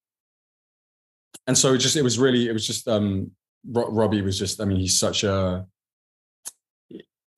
and 1.47 1.57
so 1.57 1.73
it 1.73 1.77
just 1.77 1.95
it 1.95 2.01
was 2.01 2.19
really 2.19 2.47
it 2.49 2.53
was 2.53 2.65
just 2.65 2.87
um, 2.87 3.31
Robbie 3.65 4.21
was 4.21 4.37
just 4.37 4.59
I 4.61 4.65
mean 4.65 4.79
he's 4.79 4.97
such 4.97 5.23
a 5.23 5.65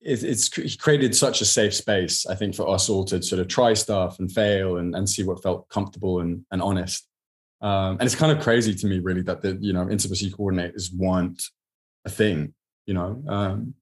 it, 0.06 0.24
it's 0.24 0.76
created 0.76 1.16
such 1.16 1.42
a 1.42 1.46
safe 1.46 1.74
space 1.74 2.26
I 2.26 2.36
think 2.36 2.56
for 2.56 2.70
us 2.70 2.90
all 2.90 3.04
to 3.06 3.22
sort 3.22 3.40
of 3.42 3.48
try 3.48 3.74
stuff 3.74 4.20
and 4.20 4.32
fail 4.32 4.78
and, 4.78 4.96
and 4.96 5.10
see 5.10 5.24
what 5.24 5.44
felt 5.44 5.68
comfortable 5.70 6.20
and, 6.20 6.46
and 6.52 6.62
honest. 6.62 7.08
Um, 7.62 7.94
and 7.94 8.04
it's 8.04 8.16
kind 8.16 8.32
of 8.32 8.44
crazy 8.44 8.76
to 8.76 8.88
me 8.88 9.00
really 9.00 9.24
that 9.24 9.42
the 9.42 9.58
you 9.60 9.74
know 9.74 9.90
intimacy 9.90 10.30
coordinators 10.30 10.94
want 10.96 11.42
a 12.04 12.10
thing 12.10 12.54
you 12.86 12.94
know 12.94 13.24
um, 13.28 13.74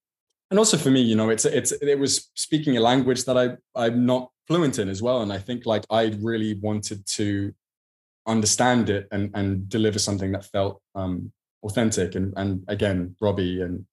and 0.49 0.59
also 0.59 0.77
for 0.77 0.91
me 0.91 1.01
you 1.01 1.15
know 1.15 1.29
it's 1.29 1.43
it's 1.45 1.71
it 1.71 1.99
was 1.99 2.31
speaking 2.35 2.77
a 2.77 2.79
language 2.79 3.25
that 3.25 3.37
I 3.37 3.57
I'm 3.75 4.05
not 4.05 4.29
fluent 4.47 4.79
in 4.79 4.89
as 4.89 5.01
well 5.01 5.21
and 5.21 5.31
i 5.31 5.37
think 5.37 5.65
like 5.65 5.85
i 5.89 6.13
really 6.21 6.55
wanted 6.55 7.05
to 7.05 7.53
understand 8.27 8.89
it 8.89 9.07
and 9.11 9.31
and 9.33 9.69
deliver 9.69 9.99
something 9.99 10.31
that 10.31 10.45
felt 10.45 10.81
um 10.95 11.31
authentic 11.63 12.15
and 12.15 12.33
and 12.37 12.63
again 12.67 13.15
robbie 13.21 13.61
and 13.61 13.85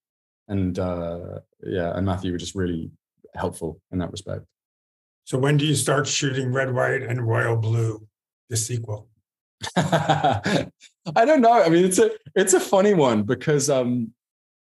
and 0.47 0.79
uh 0.79 1.39
yeah 1.63 1.91
and 1.95 2.05
matthew 2.05 2.31
were 2.31 2.37
just 2.37 2.55
really 2.55 2.91
helpful 3.35 3.79
in 3.91 3.99
that 3.99 4.11
respect 4.11 4.45
So 5.25 5.37
when 5.37 5.57
do 5.57 5.65
you 5.65 5.75
start 5.75 6.07
shooting 6.07 6.51
Red, 6.51 6.73
White, 6.73 7.03
and 7.03 7.21
Royal 7.25 7.55
Blue, 7.55 8.07
the 8.49 8.57
sequel? 8.57 9.07
i 9.75 11.23
don't 11.27 11.41
know 11.41 11.53
i 11.53 11.69
mean 11.69 11.85
it's 11.85 11.99
a 11.99 12.09
it's 12.35 12.53
a 12.53 12.59
funny 12.59 12.93
one 12.95 13.21
because 13.23 13.69
um 13.69 14.11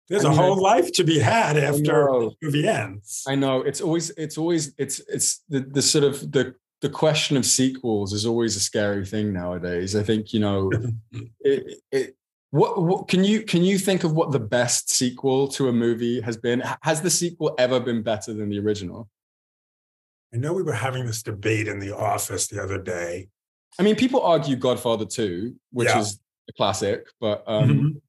There's 0.09 0.25
I 0.25 0.27
a 0.27 0.31
mean, 0.31 0.39
whole 0.41 0.61
life 0.61 0.91
to 0.99 1.03
be 1.05 1.17
had 1.19 1.55
after 1.57 1.95
the 2.11 2.31
movie 2.43 2.67
ends. 2.67 3.23
I 3.25 3.35
know 3.35 3.61
it's 3.69 3.79
always 3.79 4.09
it's 4.23 4.37
always 4.37 4.73
it's 4.77 4.99
it's 5.07 5.29
the 5.47 5.61
the 5.61 5.81
sort 5.81 6.03
of 6.03 6.15
the 6.35 6.53
the 6.81 6.89
question 6.89 7.37
of 7.37 7.45
sequels 7.45 8.11
is 8.11 8.25
always 8.25 8.57
a 8.57 8.59
scary 8.59 9.05
thing 9.05 9.31
nowadays. 9.31 9.95
I 9.95 10.03
think 10.03 10.33
you 10.33 10.41
know 10.45 10.57
it, 11.39 11.79
it 11.99 12.15
what, 12.51 12.81
what 12.81 13.07
can 13.07 13.23
you 13.23 13.43
can 13.43 13.63
you 13.63 13.77
think 13.77 14.03
of 14.03 14.11
what 14.13 14.31
the 14.31 14.39
best 14.39 14.89
sequel 14.89 15.47
to 15.49 15.69
a 15.69 15.73
movie 15.73 16.21
has 16.21 16.37
been? 16.37 16.61
Has 16.83 17.01
the 17.01 17.09
sequel 17.09 17.55
ever 17.57 17.79
been 17.79 18.03
better 18.03 18.33
than 18.33 18.49
the 18.49 18.59
original? 18.59 19.09
I 20.33 20.37
know 20.37 20.53
we 20.53 20.63
were 20.63 20.73
having 20.73 21.05
this 21.05 21.23
debate 21.23 21.67
in 21.67 21.79
the 21.79 21.95
office 21.95 22.47
the 22.47 22.61
other 22.61 22.77
day. 22.77 23.29
I 23.79 23.83
mean, 23.83 23.95
people 23.95 24.21
argue 24.21 24.55
Godfather 24.57 25.05
2, 25.05 25.55
which 25.71 25.87
Yeah. 25.87 25.99
is 25.99 26.19
a 26.49 26.53
classic, 26.53 27.07
but 27.19 27.43
um, 27.47 27.69
Mhm. 27.69 28.01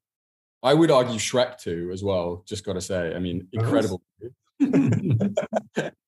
I 0.61 0.73
would 0.73 0.91
argue 0.91 1.19
Shrek 1.19 1.57
2 1.57 1.89
as 1.91 2.03
well. 2.03 2.43
Just 2.45 2.63
got 2.65 2.73
to 2.73 2.81
say, 2.81 3.13
I 3.15 3.19
mean, 3.19 3.47
incredible. 3.51 4.01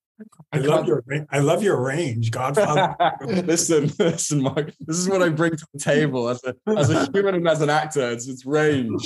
I 0.51 0.59
love 0.59 0.87
your 0.87 1.03
ra- 1.05 1.25
I 1.29 1.39
love 1.39 1.63
your 1.63 1.81
range, 1.81 2.31
Godfather. 2.31 2.95
listen, 3.25 3.91
listen, 3.99 4.41
Mike. 4.41 4.73
This 4.79 4.97
is 4.97 5.09
what 5.09 5.21
I 5.21 5.29
bring 5.29 5.55
to 5.55 5.67
the 5.73 5.79
table 5.79 6.29
as 6.29 6.41
a 6.43 6.55
as 6.67 6.89
a 6.89 7.09
human 7.11 7.35
and 7.35 7.47
as 7.47 7.61
an 7.61 7.69
actor. 7.69 8.11
It's 8.11 8.27
it's 8.27 8.45
range. 8.45 9.05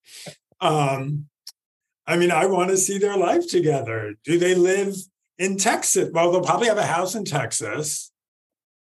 um, 0.60 1.26
I 2.06 2.16
mean, 2.16 2.30
I 2.30 2.46
want 2.46 2.70
to 2.70 2.76
see 2.76 2.98
their 2.98 3.16
life 3.16 3.48
together. 3.48 4.14
Do 4.24 4.38
they 4.38 4.54
live 4.54 4.94
in 5.38 5.58
Texas? 5.58 6.10
Well, 6.12 6.32
they'll 6.32 6.40
probably 6.40 6.68
have 6.68 6.78
a 6.78 6.86
house 6.86 7.14
in 7.14 7.24
Texas. 7.24 8.10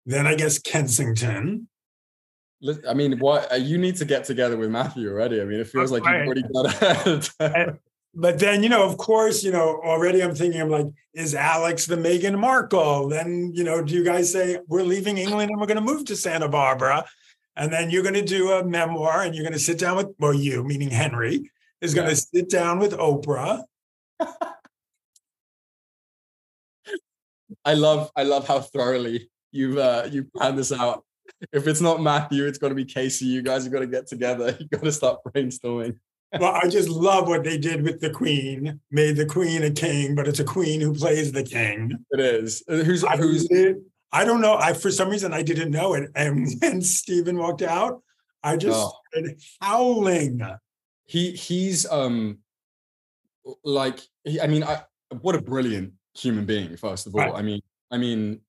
Then 0.04 0.26
I 0.26 0.34
guess 0.34 0.58
Kensington. 0.58 1.68
I 2.88 2.94
mean, 2.94 3.18
what 3.18 3.50
uh, 3.52 3.56
you 3.56 3.78
need 3.78 3.96
to 3.96 4.04
get 4.04 4.24
together 4.24 4.56
with 4.56 4.70
Matthew 4.70 5.08
already. 5.10 5.40
I 5.40 5.44
mean, 5.44 5.60
it 5.60 5.68
feels 5.68 5.90
like 5.90 6.04
you've 6.04 6.26
already 6.26 6.42
got 6.42 6.82
ahead. 7.40 7.78
But 8.18 8.38
then, 8.38 8.62
you 8.62 8.70
know, 8.70 8.82
of 8.82 8.96
course, 8.96 9.44
you 9.44 9.52
know, 9.52 9.78
already 9.84 10.22
I'm 10.22 10.34
thinking, 10.34 10.58
I'm 10.58 10.70
like, 10.70 10.86
is 11.12 11.34
Alex 11.34 11.84
the 11.84 11.96
Meghan 11.96 12.38
Markle? 12.38 13.08
Then, 13.08 13.52
you 13.54 13.62
know, 13.62 13.82
do 13.84 13.92
you 13.92 14.02
guys 14.02 14.32
say 14.32 14.58
we're 14.66 14.84
leaving 14.84 15.18
England 15.18 15.50
and 15.50 15.60
we're 15.60 15.66
going 15.66 15.76
to 15.76 15.82
move 15.82 16.06
to 16.06 16.16
Santa 16.16 16.48
Barbara? 16.48 17.04
And 17.56 17.70
then 17.70 17.90
you're 17.90 18.02
going 18.02 18.14
to 18.14 18.22
do 18.24 18.52
a 18.52 18.64
memoir 18.64 19.22
and 19.22 19.34
you're 19.34 19.44
going 19.44 19.52
to 19.52 19.58
sit 19.58 19.78
down 19.78 19.98
with, 19.98 20.14
well, 20.18 20.32
you, 20.32 20.64
meaning 20.64 20.88
Henry, 20.90 21.50
is 21.82 21.92
going 21.92 22.08
to 22.08 22.16
sit 22.16 22.48
down 22.48 22.78
with 22.78 22.92
Oprah. 22.92 23.64
I 27.64 27.74
love 27.74 28.10
I 28.16 28.22
love 28.22 28.46
how 28.46 28.60
thoroughly 28.60 29.28
you've 29.52 29.76
uh, 29.76 30.08
you've 30.10 30.32
planned 30.32 30.58
this 30.58 30.72
out. 30.72 31.04
If 31.52 31.66
it's 31.66 31.80
not 31.80 32.00
Matthew, 32.00 32.46
it's 32.46 32.58
going 32.58 32.70
to 32.70 32.74
be 32.74 32.84
Casey. 32.84 33.26
You 33.26 33.42
guys 33.42 33.64
have 33.64 33.72
got 33.72 33.80
to 33.80 33.86
get 33.86 34.06
together. 34.06 34.56
You 34.60 34.68
got 34.68 34.84
to 34.84 34.92
start 34.92 35.20
brainstorming. 35.24 35.98
Well, 36.38 36.52
I 36.62 36.68
just 36.68 36.88
love 36.88 37.28
what 37.28 37.44
they 37.44 37.56
did 37.56 37.82
with 37.82 38.00
the 38.00 38.10
queen, 38.10 38.80
made 38.90 39.16
the 39.16 39.26
queen 39.26 39.62
a 39.62 39.70
king, 39.70 40.14
but 40.14 40.26
it's 40.28 40.40
a 40.40 40.44
queen 40.44 40.80
who 40.80 40.92
plays 40.94 41.32
the 41.32 41.42
king. 41.44 41.92
It 42.10 42.20
is 42.20 42.62
Uh, 42.68 42.78
who's 42.78 43.04
I, 43.04 43.16
who's 43.16 43.46
did- 43.48 43.76
I 44.12 44.24
don't 44.24 44.40
know. 44.40 44.56
I 44.56 44.72
for 44.72 44.90
some 44.90 45.08
reason 45.10 45.32
I 45.32 45.42
didn't 45.42 45.70
know 45.70 45.94
it. 45.94 46.10
And 46.14 46.48
when 46.60 46.82
Stephen 46.82 47.38
walked 47.38 47.62
out, 47.62 48.02
I 48.42 48.56
just 48.56 48.78
Oh. 48.78 48.92
started 49.12 49.40
howling. 49.60 50.40
he 51.06 51.32
he's 51.32 51.86
um 51.86 52.38
like 53.64 54.00
he, 54.24 54.40
I 54.40 54.46
mean 54.48 54.64
I 54.64 54.82
what 55.20 55.34
a 55.36 55.40
brilliant 55.42 55.92
human 56.14 56.44
being 56.46 56.76
first 56.76 57.06
of 57.06 57.14
all. 57.14 57.20
Right. 57.20 57.34
I 57.34 57.42
mean 57.42 57.60
I 57.90 57.98
mean 57.98 58.40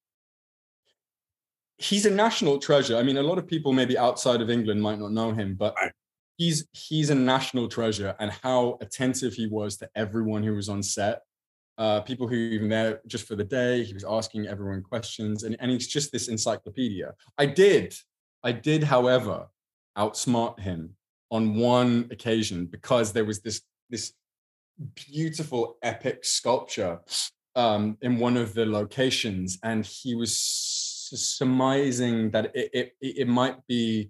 he's 1.78 2.06
a 2.06 2.12
national 2.12 2.58
treasure. 2.60 2.98
I 2.98 3.04
mean 3.04 3.18
a 3.18 3.24
lot 3.24 3.38
of 3.38 3.48
people 3.48 3.74
maybe 3.74 3.98
outside 3.98 4.42
of 4.42 4.50
England 4.50 4.82
might 4.82 5.00
not 5.00 5.12
know 5.12 5.32
him, 5.32 5.56
but 5.56 5.76
Right. 5.76 5.92
He's 6.38 6.68
he's 6.72 7.10
a 7.10 7.16
national 7.16 7.68
treasure 7.68 8.16
and 8.20 8.32
how 8.44 8.78
attentive 8.82 9.34
he 9.34 9.48
was 9.48 9.78
to 9.78 9.90
everyone 9.96 10.44
who 10.44 10.56
was 10.56 10.70
on 10.70 10.82
set. 10.82 11.22
Uh, 11.78 12.02
people 12.02 12.28
who 12.28 12.36
even 12.36 12.70
there 12.70 13.02
just 13.06 13.28
for 13.28 13.36
the 13.36 13.44
day, 13.44 13.84
he 13.84 13.94
was 13.94 14.04
asking 14.04 14.48
everyone 14.48 14.82
questions, 14.82 15.44
and, 15.44 15.56
and 15.60 15.70
he's 15.70 15.88
just 15.88 16.12
this 16.12 16.28
encyclopedia. 16.28 17.14
I 17.38 17.46
did, 17.46 17.94
I 18.44 18.52
did, 18.52 18.84
however, 18.84 19.48
outsmart 19.96 20.60
him 20.60 20.96
on 21.30 21.56
one 21.56 22.08
occasion 22.10 22.66
because 22.66 23.14
there 23.14 23.26
was 23.26 23.42
this 23.42 23.62
this 23.90 24.14
beautiful 24.96 25.78
epic 25.84 26.26
sculpture 26.26 27.00
um, 27.56 27.98
in 28.02 28.18
one 28.18 28.38
of 28.38 28.54
the 28.54 28.66
locations, 28.66 29.60
and 29.64 29.86
he 29.86 30.16
was 30.16 30.36
surmising 30.36 32.32
that 32.32 32.56
it 32.56 32.72
it, 32.74 32.94
it 33.02 33.28
might 33.28 33.66
be, 33.68 34.10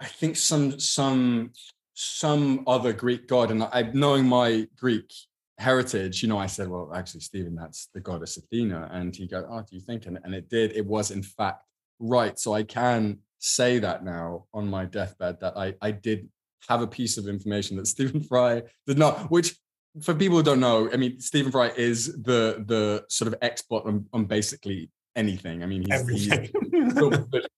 I 0.00 0.06
think 0.06 0.36
some 0.36 0.80
some 0.80 1.52
some 1.94 2.64
other 2.66 2.92
Greek 2.92 3.28
god, 3.28 3.50
and 3.50 3.62
I 3.62 3.90
knowing 3.92 4.26
my 4.26 4.66
Greek 4.76 5.12
heritage, 5.58 6.22
you 6.22 6.28
know, 6.28 6.38
I 6.38 6.46
said, 6.46 6.68
well, 6.68 6.90
actually, 6.94 7.20
Stephen, 7.20 7.54
that's 7.54 7.88
the 7.92 8.00
goddess 8.00 8.38
Athena, 8.38 8.88
and 8.92 9.14
he 9.14 9.26
goes, 9.26 9.44
oh, 9.48 9.60
do 9.60 9.76
you 9.76 9.82
think? 9.82 10.06
And, 10.06 10.18
and 10.24 10.34
it 10.34 10.48
did. 10.48 10.72
It 10.72 10.86
was 10.86 11.10
in 11.10 11.22
fact 11.22 11.64
right. 11.98 12.38
So 12.38 12.54
I 12.54 12.62
can 12.62 13.18
say 13.38 13.78
that 13.78 14.04
now 14.04 14.46
on 14.54 14.68
my 14.68 14.86
deathbed 14.86 15.40
that 15.40 15.56
I 15.56 15.74
I 15.82 15.90
did 15.90 16.28
have 16.68 16.82
a 16.82 16.86
piece 16.86 17.18
of 17.18 17.28
information 17.28 17.76
that 17.76 17.86
Stephen 17.94 18.22
Fry 18.22 18.62
did 18.86 18.98
not, 18.98 19.30
which 19.30 19.56
for 20.02 20.14
people 20.14 20.38
who 20.38 20.42
don't 20.42 20.60
know, 20.60 20.88
I 20.92 20.96
mean, 20.96 21.20
Stephen 21.20 21.52
Fry 21.52 21.68
is 21.76 22.06
the 22.22 22.64
the 22.66 23.04
sort 23.08 23.28
of 23.28 23.38
expert 23.42 23.82
on, 23.84 24.06
on 24.12 24.24
basically 24.24 24.90
anything. 25.20 25.62
I 25.62 25.66
mean, 25.66 25.82
he's, 25.88 26.08
he's 26.08 26.32
Everything. 26.32 26.50
the 27.00 27.08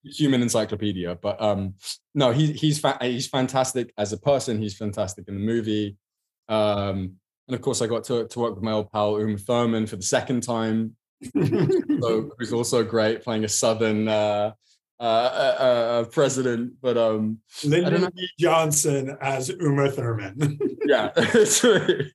the 0.05 0.11
human 0.11 0.43
encyclopedia. 0.43 1.11
But 1.27 1.41
um, 1.41 1.75
no, 2.15 2.33
he, 2.33 2.53
he's 2.53 2.79
fa- 2.79 2.99
he's 3.01 3.29
fantastic 3.29 3.93
as 3.97 4.13
a 4.13 4.19
person. 4.19 4.61
He's 4.61 4.77
fantastic 4.77 5.29
in 5.29 5.35
the 5.35 5.47
movie. 5.53 5.97
Um, 6.49 6.97
and 7.49 7.55
of 7.55 7.61
course, 7.61 7.81
I 7.83 7.87
got 7.87 8.05
to, 8.05 8.27
to 8.29 8.39
work 8.39 8.55
with 8.55 8.65
my 8.65 8.73
old 8.73 8.91
pal 8.93 9.19
Uma 9.21 9.39
Thurman 9.39 9.87
for 9.87 9.97
the 9.97 10.03
second 10.03 10.43
time, 10.43 10.97
so, 11.25 12.31
who's 12.39 12.53
also 12.53 12.85
great, 12.85 13.23
playing 13.23 13.45
a 13.45 13.49
southern 13.49 14.09
uh, 14.09 14.53
uh, 15.01 15.03
uh, 15.03 15.63
uh, 15.63 16.05
president. 16.05 16.75
But 16.81 16.97
um, 16.97 17.39
Lyndon. 17.65 18.09
B. 18.15 18.29
Johnson 18.39 19.17
as 19.21 19.49
Uma 19.49 19.91
Thurman. 19.91 20.59
yeah, 20.87 21.11
it's 21.17 21.63
really- 21.65 22.13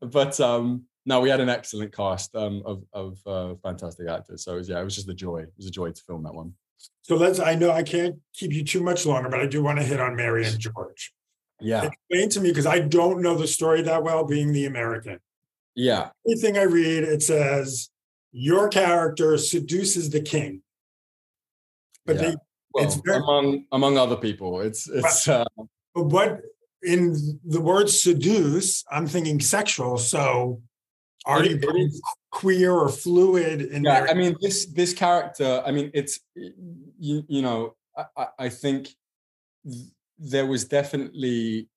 but 0.00 0.38
um, 0.40 0.84
no, 1.06 1.20
we 1.20 1.28
had 1.28 1.40
an 1.40 1.48
excellent 1.48 1.94
cast 1.94 2.34
um, 2.34 2.62
of 2.64 2.84
of 2.92 3.18
uh, 3.26 3.54
fantastic 3.62 4.08
actors. 4.08 4.44
So 4.44 4.54
it 4.54 4.56
was, 4.56 4.68
yeah, 4.68 4.80
it 4.80 4.84
was 4.84 4.94
just 4.94 5.08
a 5.08 5.14
joy. 5.14 5.38
It 5.42 5.52
was 5.56 5.66
a 5.66 5.70
joy 5.70 5.90
to 5.90 6.02
film 6.02 6.22
that 6.24 6.34
one. 6.34 6.54
so 7.02 7.16
let's, 7.16 7.38
I 7.38 7.54
know 7.54 7.70
I 7.70 7.82
can't 7.82 8.16
keep 8.32 8.52
you 8.52 8.64
too 8.64 8.82
much 8.82 9.06
longer, 9.06 9.28
but 9.28 9.40
I 9.40 9.46
do 9.46 9.62
want 9.62 9.78
to 9.78 9.84
hit 9.84 10.00
on 10.00 10.16
Mary 10.16 10.46
and 10.46 10.58
George. 10.58 11.12
Yeah, 11.60 11.84
Explain 11.84 12.28
to 12.30 12.40
me, 12.40 12.48
because 12.50 12.66
I 12.66 12.80
don't 12.80 13.22
know 13.22 13.36
the 13.36 13.46
story 13.46 13.80
that 13.82 14.02
well, 14.02 14.24
being 14.24 14.52
the 14.52 14.66
American. 14.66 15.18
yeah. 15.74 16.10
Anything 16.26 16.58
I 16.58 16.62
read, 16.64 17.04
it 17.04 17.22
says 17.22 17.90
your 18.32 18.68
character 18.68 19.38
seduces 19.38 20.10
the 20.10 20.20
king. 20.20 20.62
But 22.06 22.16
yeah. 22.16 22.22
they 22.22 22.36
well, 22.72 22.84
it's 22.84 22.96
very- 22.96 23.18
among 23.18 23.64
among 23.72 23.96
other 23.98 24.16
people, 24.16 24.60
it's 24.60 24.88
it's 24.88 25.28
uh, 25.28 25.44
But 25.94 26.06
what 26.06 26.40
in 26.82 27.38
the 27.44 27.60
word 27.60 27.88
seduce, 27.88 28.84
I'm 28.90 29.06
thinking 29.06 29.40
sexual. 29.40 29.96
So 29.96 30.60
are 31.26 31.44
you 31.44 31.56
it 31.56 31.62
putting 31.62 31.86
is. 31.88 32.02
queer 32.30 32.72
or 32.72 32.88
fluid 32.88 33.62
in 33.62 33.84
yeah. 33.84 34.00
there? 34.00 34.10
I 34.10 34.14
mean, 34.14 34.36
this 34.40 34.66
this 34.66 34.92
character. 34.92 35.62
I 35.64 35.70
mean, 35.70 35.90
it's 35.94 36.20
you 36.34 37.24
you 37.28 37.42
know, 37.42 37.74
I 38.16 38.26
I, 38.38 38.48
think 38.48 38.88
th- 39.64 39.86
there 40.18 40.46
was 40.46 40.64
definitely 40.64 41.68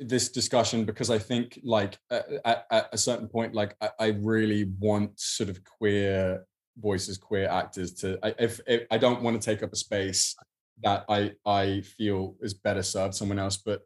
this 0.00 0.28
discussion 0.30 0.84
because 0.84 1.10
I 1.10 1.18
think 1.18 1.60
like 1.62 1.98
at, 2.10 2.26
at, 2.44 2.66
at 2.70 2.88
a 2.92 2.98
certain 2.98 3.28
point, 3.28 3.54
like 3.54 3.76
I, 3.80 3.90
I 3.98 4.06
really 4.08 4.64
want 4.78 5.18
sort 5.20 5.48
of 5.48 5.62
queer 5.64 6.44
voices, 6.76 7.18
queer 7.18 7.48
actors 7.48 7.92
to. 7.94 8.18
I, 8.22 8.34
if, 8.38 8.60
if 8.66 8.86
I 8.90 8.98
don't 8.98 9.22
want 9.22 9.40
to 9.40 9.44
take 9.44 9.62
up 9.62 9.72
a 9.72 9.76
space 9.76 10.34
that 10.82 11.04
I 11.08 11.32
I 11.46 11.82
feel 11.82 12.34
is 12.40 12.54
better 12.54 12.82
served 12.82 13.14
someone 13.14 13.38
else, 13.38 13.56
but 13.56 13.82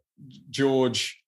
George 0.50 1.22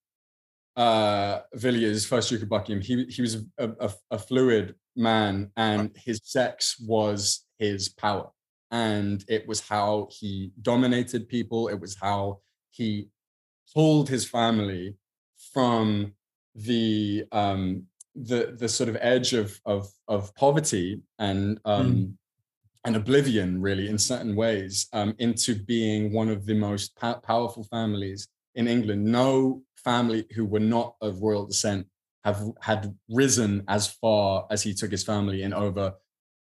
uh 0.78 1.40
Villiers, 1.54 2.06
first 2.06 2.30
Duke 2.30 2.42
of 2.42 2.48
Buckingham, 2.48 2.80
he 2.80 3.04
he 3.06 3.20
was 3.20 3.44
a, 3.58 3.70
a, 3.80 3.90
a 4.12 4.18
fluid 4.18 4.76
man, 4.96 5.50
and 5.56 5.90
his 5.96 6.20
sex 6.22 6.78
was 6.80 7.44
his 7.58 7.88
power, 7.88 8.30
and 8.70 9.24
it 9.28 9.46
was 9.48 9.60
how 9.60 10.08
he 10.10 10.52
dominated 10.62 11.28
people. 11.28 11.68
It 11.68 11.80
was 11.80 11.96
how 12.00 12.40
he 12.70 13.08
pulled 13.74 14.08
his 14.08 14.24
family 14.24 14.96
from 15.52 16.12
the 16.54 17.24
um 17.32 17.84
the 18.14 18.54
the 18.58 18.68
sort 18.68 18.88
of 18.88 18.96
edge 19.00 19.32
of 19.32 19.60
of 19.64 19.88
of 20.06 20.34
poverty 20.34 21.00
and 21.18 21.60
um 21.64 22.16
and 22.84 22.96
oblivion 22.96 23.60
really 23.60 23.88
in 23.88 23.98
certain 23.98 24.34
ways 24.34 24.88
um 24.92 25.14
into 25.18 25.54
being 25.54 26.12
one 26.12 26.28
of 26.28 26.46
the 26.46 26.54
most 26.54 26.96
pow- 26.96 27.20
powerful 27.20 27.62
families 27.64 28.28
in 28.58 28.68
England 28.68 29.04
no 29.04 29.62
family 29.76 30.26
who 30.34 30.44
were 30.44 30.66
not 30.76 30.96
of 31.00 31.22
royal 31.22 31.46
descent 31.46 31.86
have 32.24 32.42
had 32.60 32.94
risen 33.08 33.64
as 33.68 33.86
far 33.86 34.46
as 34.50 34.62
he 34.62 34.74
took 34.74 34.90
his 34.90 35.04
family 35.04 35.42
in 35.42 35.54
over 35.54 35.94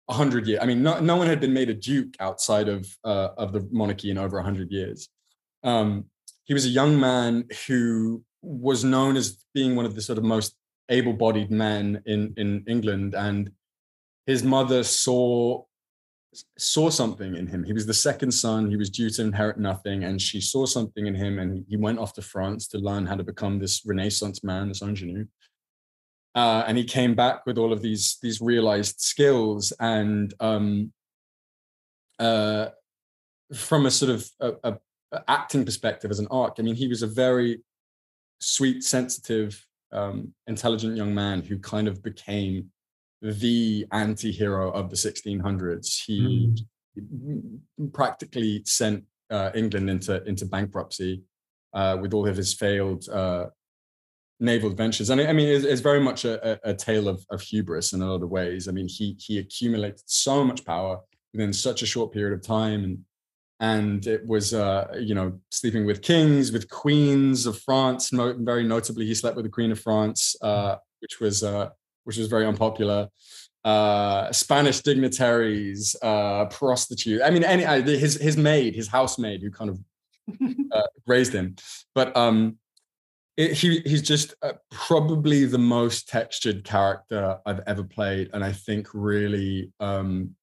a 0.08 0.12
hundred 0.12 0.46
years. 0.46 0.60
I 0.62 0.66
mean, 0.66 0.82
no, 0.82 1.00
no 1.00 1.16
one 1.16 1.26
had 1.26 1.40
been 1.40 1.52
made 1.52 1.70
a 1.70 1.74
duke 1.74 2.14
outside 2.20 2.68
of 2.68 2.86
uh, 3.04 3.30
of 3.36 3.52
the 3.52 3.66
monarchy 3.72 4.10
in 4.10 4.18
over 4.18 4.38
a 4.38 4.44
hundred 4.44 4.70
years. 4.70 5.08
Um, 5.64 6.06
he 6.44 6.54
was 6.54 6.66
a 6.66 6.76
young 6.80 7.00
man 7.00 7.44
who 7.66 8.22
was 8.42 8.84
known 8.84 9.16
as 9.16 9.44
being 9.54 9.74
one 9.74 9.86
of 9.86 9.94
the 9.94 10.02
sort 10.02 10.18
of 10.18 10.24
most 10.24 10.54
able-bodied 10.88 11.50
men 11.50 12.02
in 12.06 12.34
in 12.36 12.64
England, 12.68 13.14
and 13.14 13.50
his 14.26 14.42
mother 14.42 14.84
saw 14.84 15.64
saw 16.58 16.90
something 16.90 17.36
in 17.36 17.46
him. 17.46 17.64
He 17.64 17.72
was 17.72 17.86
the 17.86 17.94
second 17.94 18.32
son. 18.32 18.70
He 18.70 18.76
was 18.76 18.90
due 18.90 19.10
to 19.10 19.22
inherit 19.22 19.58
nothing, 19.58 20.04
and 20.04 20.20
she 20.20 20.40
saw 20.40 20.66
something 20.66 21.06
in 21.06 21.14
him, 21.14 21.38
and 21.38 21.64
he 21.68 21.76
went 21.76 21.98
off 21.98 22.14
to 22.14 22.22
France 22.22 22.66
to 22.68 22.78
learn 22.78 23.06
how 23.06 23.16
to 23.16 23.24
become 23.24 23.58
this 23.58 23.84
Renaissance 23.84 24.42
man, 24.42 24.68
this 24.68 24.82
ingenue. 24.82 25.26
Uh, 26.34 26.64
and 26.66 26.78
he 26.78 26.84
came 26.84 27.14
back 27.14 27.44
with 27.44 27.58
all 27.58 27.72
of 27.72 27.82
these 27.82 28.18
these 28.22 28.40
realized 28.40 29.00
skills, 29.00 29.72
and 29.80 30.32
um, 30.40 30.92
uh, 32.18 32.68
from 33.54 33.86
a 33.86 33.90
sort 33.90 34.10
of 34.10 34.30
a, 34.40 34.52
a, 34.64 34.78
acting 35.28 35.64
perspective 35.64 36.10
as 36.10 36.18
an 36.18 36.28
arc, 36.30 36.54
I 36.58 36.62
mean, 36.62 36.74
he 36.74 36.88
was 36.88 37.02
a 37.02 37.06
very 37.06 37.62
sweet, 38.40 38.82
sensitive 38.82 39.64
um, 39.92 40.32
intelligent 40.46 40.96
young 40.96 41.14
man 41.14 41.42
who 41.42 41.58
kind 41.58 41.86
of 41.86 42.02
became 42.02 42.71
the 43.22 43.86
anti-hero 43.92 44.70
of 44.72 44.90
the 44.90 44.96
1600s. 44.96 46.02
He 46.04 46.54
practically 47.92 48.62
sent 48.66 49.04
uh, 49.30 49.50
England 49.54 49.88
into 49.88 50.22
into 50.24 50.44
bankruptcy 50.44 51.22
uh, 51.72 51.96
with 52.00 52.12
all 52.12 52.26
of 52.26 52.36
his 52.36 52.52
failed 52.52 53.08
uh, 53.08 53.46
naval 54.40 54.70
adventures. 54.70 55.08
And 55.08 55.20
I 55.20 55.28
I 55.28 55.32
mean, 55.32 55.48
it's, 55.48 55.64
it's 55.64 55.80
very 55.80 56.00
much 56.00 56.24
a, 56.24 56.60
a, 56.68 56.74
tale 56.74 57.08
of, 57.08 57.24
of 57.30 57.40
hubris 57.40 57.92
in 57.92 58.02
a 58.02 58.10
lot 58.10 58.22
of 58.22 58.30
ways. 58.30 58.68
I 58.68 58.72
mean, 58.72 58.88
he 58.88 59.16
he 59.18 59.38
accumulated 59.38 60.02
so 60.04 60.44
much 60.44 60.64
power 60.64 60.98
within 61.32 61.52
such 61.52 61.82
a 61.82 61.86
short 61.86 62.12
period 62.12 62.34
of 62.34 62.44
time, 62.44 62.84
and 62.84 62.98
and 63.60 64.06
it 64.06 64.26
was 64.26 64.52
uh, 64.52 64.88
you 65.00 65.14
know 65.14 65.40
sleeping 65.50 65.86
with 65.86 66.02
kings, 66.02 66.52
with 66.52 66.68
queens 66.68 67.46
of 67.46 67.58
France. 67.60 68.10
Very 68.10 68.64
notably, 68.64 69.06
he 69.06 69.14
slept 69.14 69.36
with 69.36 69.44
the 69.44 69.50
Queen 69.50 69.72
of 69.72 69.80
France, 69.80 70.36
uh, 70.42 70.76
which 71.00 71.20
was 71.20 71.42
uh, 71.42 71.70
which 72.04 72.16
was 72.16 72.28
very 72.28 72.46
unpopular. 72.46 73.08
Uh, 73.64 74.32
Spanish 74.32 74.80
dignitaries, 74.80 75.94
uh, 76.02 76.46
prostitute. 76.46 77.22
I 77.22 77.30
mean, 77.30 77.44
any 77.44 77.64
uh, 77.64 77.82
his 77.82 78.20
his 78.20 78.36
maid, 78.36 78.74
his 78.74 78.88
housemaid, 78.88 79.40
who 79.40 79.50
kind 79.50 79.70
of 79.70 79.78
uh, 80.72 80.82
raised 81.06 81.32
him. 81.32 81.54
But 81.94 82.16
um, 82.16 82.58
it, 83.36 83.52
he 83.52 83.80
he's 83.80 84.02
just 84.02 84.34
uh, 84.42 84.54
probably 84.70 85.44
the 85.44 85.58
most 85.58 86.08
textured 86.08 86.64
character 86.64 87.38
I've 87.46 87.60
ever 87.66 87.84
played, 87.84 88.30
and 88.32 88.44
I 88.44 88.52
think 88.52 88.88
really 88.92 89.72
um, 89.80 90.34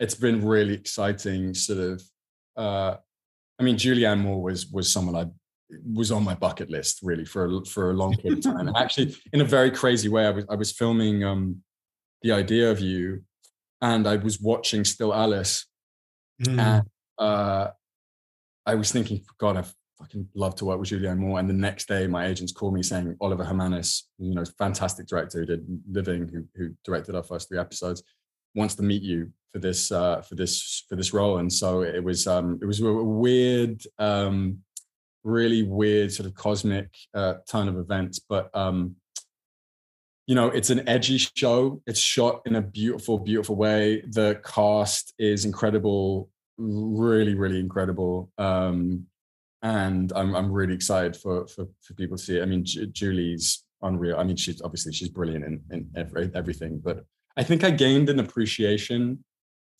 it's 0.00 0.14
been 0.14 0.44
really 0.44 0.74
exciting. 0.74 1.54
Sort 1.54 1.78
of, 1.78 2.02
uh, 2.56 2.96
I 3.58 3.62
mean, 3.62 3.76
Julianne 3.76 4.20
Moore 4.20 4.42
was 4.42 4.66
was 4.66 4.92
someone 4.92 5.14
I 5.14 5.30
was 5.92 6.10
on 6.10 6.24
my 6.24 6.34
bucket 6.34 6.70
list 6.70 7.00
really 7.02 7.24
for 7.24 7.46
a, 7.46 7.64
for 7.64 7.90
a 7.90 7.94
long 7.94 8.14
period 8.16 8.44
of 8.44 8.54
time. 8.56 8.70
Actually, 8.76 9.16
in 9.32 9.40
a 9.40 9.44
very 9.44 9.70
crazy 9.70 10.08
way, 10.08 10.26
I 10.26 10.30
was 10.30 10.44
I 10.50 10.54
was 10.54 10.72
filming 10.72 11.24
um, 11.24 11.62
the 12.22 12.32
idea 12.32 12.70
of 12.70 12.80
you, 12.80 13.22
and 13.80 14.06
I 14.06 14.16
was 14.16 14.40
watching 14.40 14.84
Still 14.84 15.14
Alice, 15.14 15.66
Mm. 16.42 16.58
and 16.60 16.86
uh, 17.18 17.68
I 18.66 18.74
was 18.74 18.92
thinking, 18.92 19.24
God, 19.38 19.56
I 19.56 19.64
fucking 19.98 20.28
love 20.34 20.54
to 20.56 20.66
work 20.66 20.78
with 20.78 20.90
Julianne 20.90 21.16
Moore. 21.16 21.38
And 21.38 21.48
the 21.48 21.54
next 21.54 21.88
day, 21.88 22.06
my 22.06 22.26
agents 22.26 22.52
called 22.52 22.74
me 22.74 22.82
saying 22.82 23.16
Oliver 23.22 23.42
Hermanus, 23.44 24.02
you 24.18 24.34
know, 24.34 24.44
fantastic 24.58 25.06
director 25.06 25.38
who 25.38 25.46
did 25.46 25.66
Living, 25.90 26.28
who 26.28 26.44
who 26.54 26.74
directed 26.84 27.14
our 27.14 27.22
first 27.22 27.48
three 27.48 27.58
episodes, 27.58 28.02
wants 28.54 28.74
to 28.74 28.82
meet 28.82 29.02
you 29.02 29.32
for 29.52 29.60
this 29.60 29.90
uh, 29.90 30.20
for 30.20 30.34
this 30.34 30.84
for 30.88 30.96
this 30.96 31.14
role. 31.14 31.38
And 31.38 31.50
so 31.50 31.80
it 31.82 32.04
was 32.04 32.26
um, 32.26 32.58
it 32.60 32.66
was 32.66 32.80
a 32.80 32.92
weird, 32.92 33.82
um, 33.98 34.58
really 35.26 35.62
weird 35.62 36.12
sort 36.12 36.26
of 36.26 36.34
cosmic 36.34 36.88
uh, 37.14 37.34
turn 37.50 37.68
of 37.68 37.76
events, 37.76 38.18
but. 38.18 38.54
Um, 38.54 38.96
you 40.28 40.34
know, 40.34 40.48
it's 40.48 40.70
an 40.70 40.88
edgy 40.88 41.18
show. 41.18 41.80
It's 41.86 42.00
shot 42.00 42.42
in 42.46 42.56
a 42.56 42.60
beautiful, 42.60 43.16
beautiful 43.16 43.54
way. 43.54 44.02
The 44.08 44.40
cast 44.44 45.14
is 45.20 45.44
incredible, 45.44 46.30
really, 46.58 47.34
really 47.34 47.60
incredible. 47.60 48.32
Um, 48.36 49.06
and 49.62 50.12
I'm 50.14 50.34
I'm 50.34 50.50
really 50.50 50.74
excited 50.74 51.16
for 51.16 51.46
for 51.46 51.66
for 51.80 51.94
people 51.94 52.16
to 52.16 52.22
see 52.22 52.38
it. 52.38 52.42
I 52.42 52.46
mean, 52.46 52.64
Ju- 52.64 52.86
Julie's 52.86 53.64
unreal. 53.82 54.16
I 54.18 54.24
mean, 54.24 54.36
she's 54.36 54.60
obviously 54.62 54.92
she's 54.92 55.08
brilliant 55.08 55.44
in 55.44 55.60
in 55.70 55.88
every, 55.94 56.30
everything, 56.34 56.80
but 56.84 57.04
I 57.36 57.42
think 57.42 57.62
I 57.62 57.70
gained 57.70 58.08
an 58.08 58.18
appreciation 58.18 59.24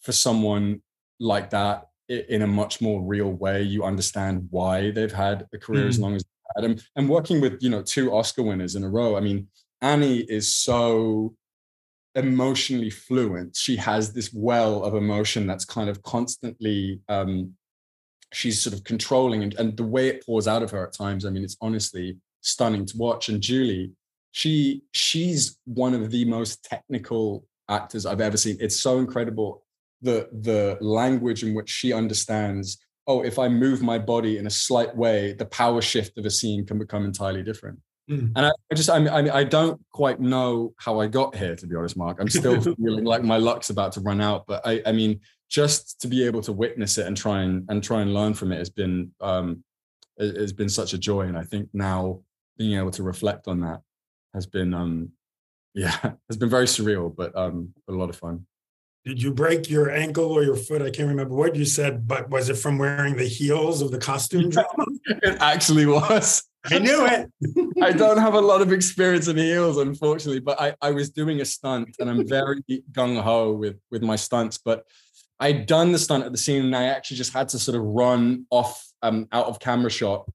for 0.02 0.12
someone 0.12 0.82
like 1.18 1.50
that 1.50 1.88
in 2.08 2.42
a 2.42 2.46
much 2.46 2.80
more 2.80 3.02
real 3.02 3.32
way. 3.32 3.62
You 3.62 3.84
understand 3.84 4.46
why 4.50 4.90
they've 4.90 5.12
had 5.12 5.46
a 5.52 5.58
career 5.58 5.86
as 5.88 5.98
Mm. 5.98 6.02
long 6.02 6.14
as 6.16 6.24
they've 6.24 6.62
had, 6.62 6.70
and, 6.70 6.82
and 6.96 7.08
working 7.08 7.40
with 7.40 7.62
you 7.62 7.70
know 7.70 7.82
two 7.82 8.12
Oscar 8.14 8.42
winners 8.42 8.76
in 8.76 8.84
a 8.84 8.88
row. 8.88 9.16
I 9.16 9.20
mean, 9.20 9.48
Annie 9.80 10.20
is 10.20 10.54
so 10.54 11.34
emotionally 12.14 12.90
fluent. 12.90 13.56
She 13.56 13.76
has 13.76 14.12
this 14.12 14.32
well 14.32 14.84
of 14.84 14.94
emotion 14.94 15.46
that's 15.46 15.64
kind 15.64 15.90
of 15.90 16.02
constantly 16.02 17.00
um, 17.08 17.54
she's 18.32 18.60
sort 18.60 18.74
of 18.74 18.84
controlling 18.84 19.42
and, 19.42 19.54
and 19.54 19.76
the 19.76 19.84
way 19.84 20.08
it 20.08 20.24
pours 20.24 20.48
out 20.48 20.62
of 20.62 20.70
her 20.70 20.84
at 20.86 20.92
times 20.92 21.24
i 21.24 21.30
mean 21.30 21.44
it's 21.44 21.56
honestly 21.60 22.16
stunning 22.40 22.84
to 22.84 22.96
watch 22.96 23.28
and 23.28 23.40
julie 23.40 23.92
she 24.32 24.82
she's 24.92 25.58
one 25.64 25.94
of 25.94 26.10
the 26.10 26.24
most 26.24 26.64
technical 26.64 27.46
actors 27.68 28.04
i've 28.04 28.20
ever 28.20 28.36
seen 28.36 28.56
it's 28.60 28.76
so 28.76 28.98
incredible 28.98 29.62
the 30.02 30.28
the 30.32 30.76
language 30.80 31.42
in 31.42 31.54
which 31.54 31.70
she 31.70 31.92
understands 31.92 32.78
oh 33.06 33.22
if 33.22 33.38
i 33.38 33.48
move 33.48 33.82
my 33.82 33.98
body 33.98 34.38
in 34.38 34.46
a 34.46 34.50
slight 34.50 34.94
way 34.96 35.32
the 35.32 35.46
power 35.46 35.80
shift 35.80 36.18
of 36.18 36.24
a 36.26 36.30
scene 36.30 36.66
can 36.66 36.78
become 36.78 37.04
entirely 37.04 37.42
different. 37.42 37.78
Mm. 38.08 38.30
and 38.36 38.46
I, 38.46 38.50
I 38.70 38.74
just 38.76 38.88
I 38.88 39.00
mean, 39.00 39.08
I 39.08 39.22
mean 39.22 39.32
I 39.32 39.42
don't 39.42 39.80
quite 39.92 40.20
know 40.20 40.74
how 40.78 41.00
I 41.00 41.08
got 41.08 41.34
here 41.34 41.56
to 41.56 41.66
be 41.66 41.74
honest 41.74 41.96
Mark. 41.96 42.18
I'm 42.20 42.28
still 42.28 42.60
feeling 42.76 43.04
like 43.04 43.24
my 43.24 43.36
luck's 43.36 43.70
about 43.70 43.90
to 43.92 44.00
run 44.00 44.20
out 44.20 44.46
but 44.46 44.64
I 44.64 44.80
I 44.86 44.92
mean 44.92 45.20
just 45.50 46.00
to 46.02 46.06
be 46.08 46.24
able 46.24 46.40
to 46.42 46.52
witness 46.52 46.98
it 46.98 47.06
and 47.06 47.16
try 47.16 47.42
and 47.42 47.64
and 47.68 47.82
try 47.82 48.02
and 48.02 48.14
learn 48.14 48.34
from 48.34 48.52
it 48.52 48.58
has 48.58 48.70
been 48.70 49.10
um 49.20 49.64
it- 50.18 50.36
has 50.36 50.52
been 50.52 50.68
such 50.68 50.92
a 50.92 50.98
joy. 50.98 51.22
And 51.22 51.36
I 51.36 51.42
think 51.42 51.68
now 51.72 52.20
being 52.56 52.78
able 52.78 52.92
to 52.92 53.02
reflect 53.02 53.48
on 53.48 53.60
that 53.62 53.80
has 54.34 54.46
been 54.46 54.72
um 54.72 55.10
yeah 55.74 56.12
has 56.28 56.36
been 56.38 56.48
very 56.48 56.66
surreal 56.66 57.14
but 57.14 57.36
um 57.36 57.74
a 57.88 57.92
lot 57.92 58.08
of 58.08 58.16
fun 58.16 58.46
Did 59.06 59.22
you 59.22 59.32
break 59.32 59.70
your 59.70 59.90
ankle 59.90 60.32
or 60.32 60.42
your 60.42 60.56
foot? 60.56 60.82
I 60.82 60.90
can't 60.90 61.08
remember 61.08 61.34
what 61.34 61.54
you 61.54 61.64
said, 61.64 62.06
but 62.06 62.28
was 62.28 62.50
it 62.50 62.56
from 62.58 62.76
wearing 62.76 63.16
the 63.16 63.24
heels 63.24 63.80
of 63.80 63.90
the 63.90 63.98
costume 63.98 64.50
drama? 64.50 64.84
it 65.06 65.40
actually 65.40 65.86
was 65.86 66.42
I 66.70 66.78
knew 66.78 67.06
it. 67.06 67.30
I 67.82 67.92
don't 67.92 68.18
have 68.18 68.34
a 68.34 68.40
lot 68.40 68.60
of 68.60 68.72
experience 68.72 69.28
in 69.28 69.36
heels, 69.36 69.76
unfortunately, 69.78 70.40
but 70.40 70.60
I, 70.60 70.74
I 70.80 70.90
was 70.90 71.10
doing 71.10 71.40
a 71.40 71.44
stunt 71.44 71.96
and 71.98 72.10
I'm 72.10 72.26
very 72.26 72.62
gung 72.92 73.20
ho 73.20 73.52
with, 73.52 73.78
with 73.90 74.02
my 74.02 74.16
stunts. 74.16 74.58
But 74.58 74.84
I'd 75.38 75.66
done 75.66 75.92
the 75.92 75.98
stunt 75.98 76.24
at 76.24 76.32
the 76.32 76.38
scene 76.38 76.64
and 76.64 76.76
I 76.76 76.84
actually 76.84 77.18
just 77.18 77.32
had 77.32 77.48
to 77.50 77.58
sort 77.58 77.76
of 77.76 77.82
run 77.84 78.46
off 78.50 78.84
um, 79.02 79.28
out 79.32 79.46
of 79.46 79.60
camera 79.60 79.90
shot. 79.90 80.28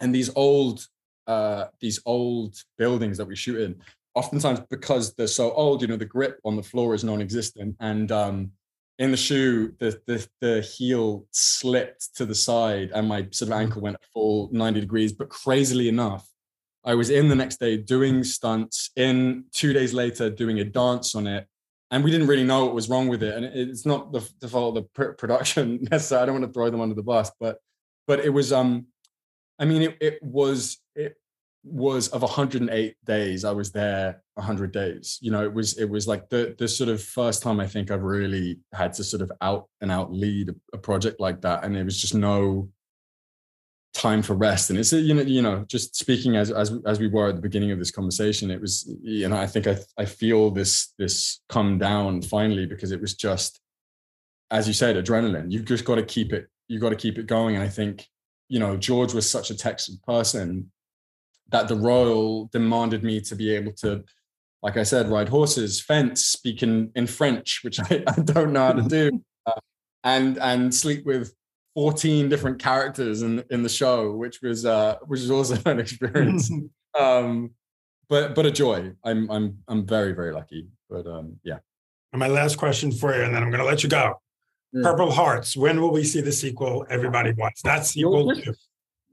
And 0.00 0.14
these 0.14 0.30
old, 0.34 0.86
uh, 1.26 1.66
these 1.80 2.00
old 2.06 2.56
buildings 2.78 3.18
that 3.18 3.26
we 3.26 3.36
shoot 3.36 3.60
in, 3.60 3.82
oftentimes 4.14 4.60
because 4.70 5.14
they're 5.14 5.26
so 5.26 5.52
old, 5.52 5.82
you 5.82 5.88
know, 5.88 5.96
the 5.96 6.04
grip 6.04 6.40
on 6.44 6.56
the 6.56 6.62
floor 6.62 6.94
is 6.94 7.04
non-existent. 7.04 7.76
And 7.80 8.10
um, 8.10 8.52
in 8.98 9.10
the 9.10 9.16
shoe, 9.16 9.74
the, 9.78 10.00
the 10.06 10.28
the 10.40 10.60
heel 10.60 11.26
slipped 11.30 12.14
to 12.16 12.26
the 12.26 12.34
side 12.34 12.90
and 12.94 13.08
my 13.08 13.26
sort 13.30 13.50
of 13.50 13.58
ankle 13.58 13.82
went 13.82 13.96
full 14.12 14.50
90 14.52 14.80
degrees. 14.80 15.12
But 15.12 15.30
crazily 15.30 15.88
enough, 15.88 16.28
I 16.84 16.94
was 16.94 17.10
in 17.10 17.28
the 17.28 17.34
next 17.34 17.60
day 17.60 17.76
doing 17.76 18.24
stunts, 18.24 18.90
in 18.96 19.44
two 19.52 19.72
days 19.72 19.92
later 19.92 20.30
doing 20.30 20.60
a 20.60 20.64
dance 20.64 21.14
on 21.14 21.26
it. 21.26 21.46
And 21.90 22.04
we 22.04 22.10
didn't 22.10 22.28
really 22.28 22.44
know 22.44 22.66
what 22.66 22.74
was 22.74 22.88
wrong 22.88 23.08
with 23.08 23.22
it. 23.22 23.34
And 23.34 23.44
it's 23.44 23.84
not 23.84 24.12
the, 24.12 24.28
the 24.40 24.48
fault 24.48 24.76
of 24.76 24.84
the 24.84 24.88
pr- 24.94 25.12
production 25.12 25.80
necessarily. 25.90 26.22
I 26.22 26.26
don't 26.26 26.40
want 26.40 26.52
to 26.52 26.52
throw 26.52 26.70
them 26.70 26.80
under 26.80 26.94
the 26.94 27.02
bus, 27.02 27.30
but 27.40 27.58
but 28.06 28.20
it 28.20 28.30
was 28.30 28.52
um 28.52 28.86
I 29.58 29.64
mean 29.64 29.82
it, 29.82 29.96
it 30.00 30.18
was 30.22 30.78
it 30.94 31.16
was 31.62 32.08
of 32.08 32.22
108 32.22 32.96
days 33.04 33.44
i 33.44 33.52
was 33.52 33.70
there 33.70 34.22
100 34.40 34.72
days. 34.72 35.18
You 35.20 35.30
know 35.30 35.44
it 35.44 35.52
was 35.52 35.78
it 35.78 35.88
was 35.88 36.08
like 36.08 36.28
the 36.28 36.54
the 36.58 36.66
sort 36.66 36.88
of 36.88 37.02
first 37.02 37.42
time 37.42 37.60
i 37.60 37.66
think 37.66 37.90
i've 37.90 38.02
really 38.02 38.58
had 38.72 38.92
to 38.94 39.04
sort 39.04 39.22
of 39.22 39.30
out 39.40 39.68
and 39.80 39.92
out 39.92 40.12
lead 40.12 40.50
a, 40.72 40.78
project 40.78 41.20
like 41.20 41.42
that. 41.42 41.64
And 41.64 41.76
it 41.76 41.84
was 41.84 42.00
just 42.00 42.14
no 42.14 42.68
time 43.92 44.22
for 44.22 44.34
rest. 44.34 44.70
And 44.70 44.78
it's 44.78 44.92
you 44.92 45.14
know 45.14 45.22
you 45.22 45.42
know 45.42 45.64
just 45.68 45.94
speaking 45.94 46.36
as 46.36 46.50
as 46.50 46.72
as 46.86 46.98
we 46.98 47.08
were 47.08 47.28
at 47.28 47.36
the 47.36 47.42
beginning 47.42 47.70
of 47.70 47.78
this 47.78 47.90
conversation 47.90 48.50
it 48.50 48.60
was 48.60 48.90
you 49.02 49.28
know 49.28 49.36
i 49.36 49.46
think 49.46 49.66
i 49.66 49.76
i 49.98 50.04
feel 50.04 50.50
this 50.50 50.94
this 50.98 51.40
come 51.48 51.78
down 51.78 52.22
finally 52.22 52.66
because 52.66 52.92
it 52.92 53.00
was 53.00 53.14
just 53.14 53.60
as 54.50 54.66
you 54.66 54.74
said 54.74 54.96
adrenaline. 54.96 55.52
You've 55.52 55.66
just 55.66 55.84
got 55.84 55.96
to 55.96 56.02
keep 56.02 56.32
it 56.32 56.48
you've 56.68 56.82
got 56.82 56.90
to 56.90 56.96
keep 56.96 57.18
it 57.18 57.26
going. 57.26 57.56
And 57.56 57.64
i 57.64 57.68
think 57.68 58.08
you 58.48 58.58
know 58.58 58.76
george 58.76 59.12
was 59.12 59.28
such 59.28 59.50
a 59.50 59.54
texted 59.54 60.02
person 60.02 60.70
that 61.50 61.68
the 61.68 61.76
royal 61.76 62.46
demanded 62.46 63.02
me 63.04 63.20
to 63.22 63.36
be 63.36 63.54
able 63.54 63.72
to, 63.72 64.04
like 64.62 64.76
I 64.76 64.82
said, 64.82 65.08
ride 65.08 65.28
horses, 65.28 65.80
fence, 65.80 66.24
speak 66.24 66.62
in, 66.62 66.90
in 66.94 67.06
French, 67.06 67.60
which 67.62 67.80
I, 67.90 68.04
I 68.06 68.20
don't 68.20 68.52
know 68.52 68.66
how 68.66 68.72
to 68.72 68.82
do, 68.82 69.20
uh, 69.46 69.60
and 70.04 70.38
and 70.38 70.74
sleep 70.74 71.04
with 71.04 71.34
14 71.74 72.28
different 72.28 72.58
characters 72.58 73.22
in 73.22 73.44
in 73.50 73.62
the 73.62 73.68
show, 73.68 74.12
which 74.12 74.40
was 74.42 74.66
uh, 74.66 74.96
which 75.06 75.20
was 75.20 75.30
also 75.30 75.56
an 75.70 75.80
experience. 75.80 76.50
um, 76.98 77.50
but 78.08 78.34
but 78.34 78.46
a 78.46 78.50
joy. 78.50 78.92
I'm 79.04 79.30
I'm 79.30 79.58
I'm 79.68 79.86
very 79.86 80.12
very 80.12 80.32
lucky. 80.32 80.68
But 80.88 81.06
um, 81.06 81.38
yeah. 81.44 81.58
And 82.12 82.18
my 82.18 82.26
last 82.26 82.56
question 82.56 82.90
for 82.90 83.14
you, 83.14 83.22
and 83.22 83.32
then 83.32 83.42
I'm 83.42 83.50
going 83.50 83.62
to 83.62 83.66
let 83.66 83.84
you 83.84 83.88
go. 83.88 84.20
Mm. 84.74 84.82
Purple 84.82 85.12
Hearts. 85.12 85.56
When 85.56 85.80
will 85.80 85.92
we 85.92 86.02
see 86.04 86.20
the 86.20 86.32
sequel? 86.32 86.84
Everybody 86.90 87.32
wants 87.32 87.62
that 87.62 87.86
sequel 87.86 88.32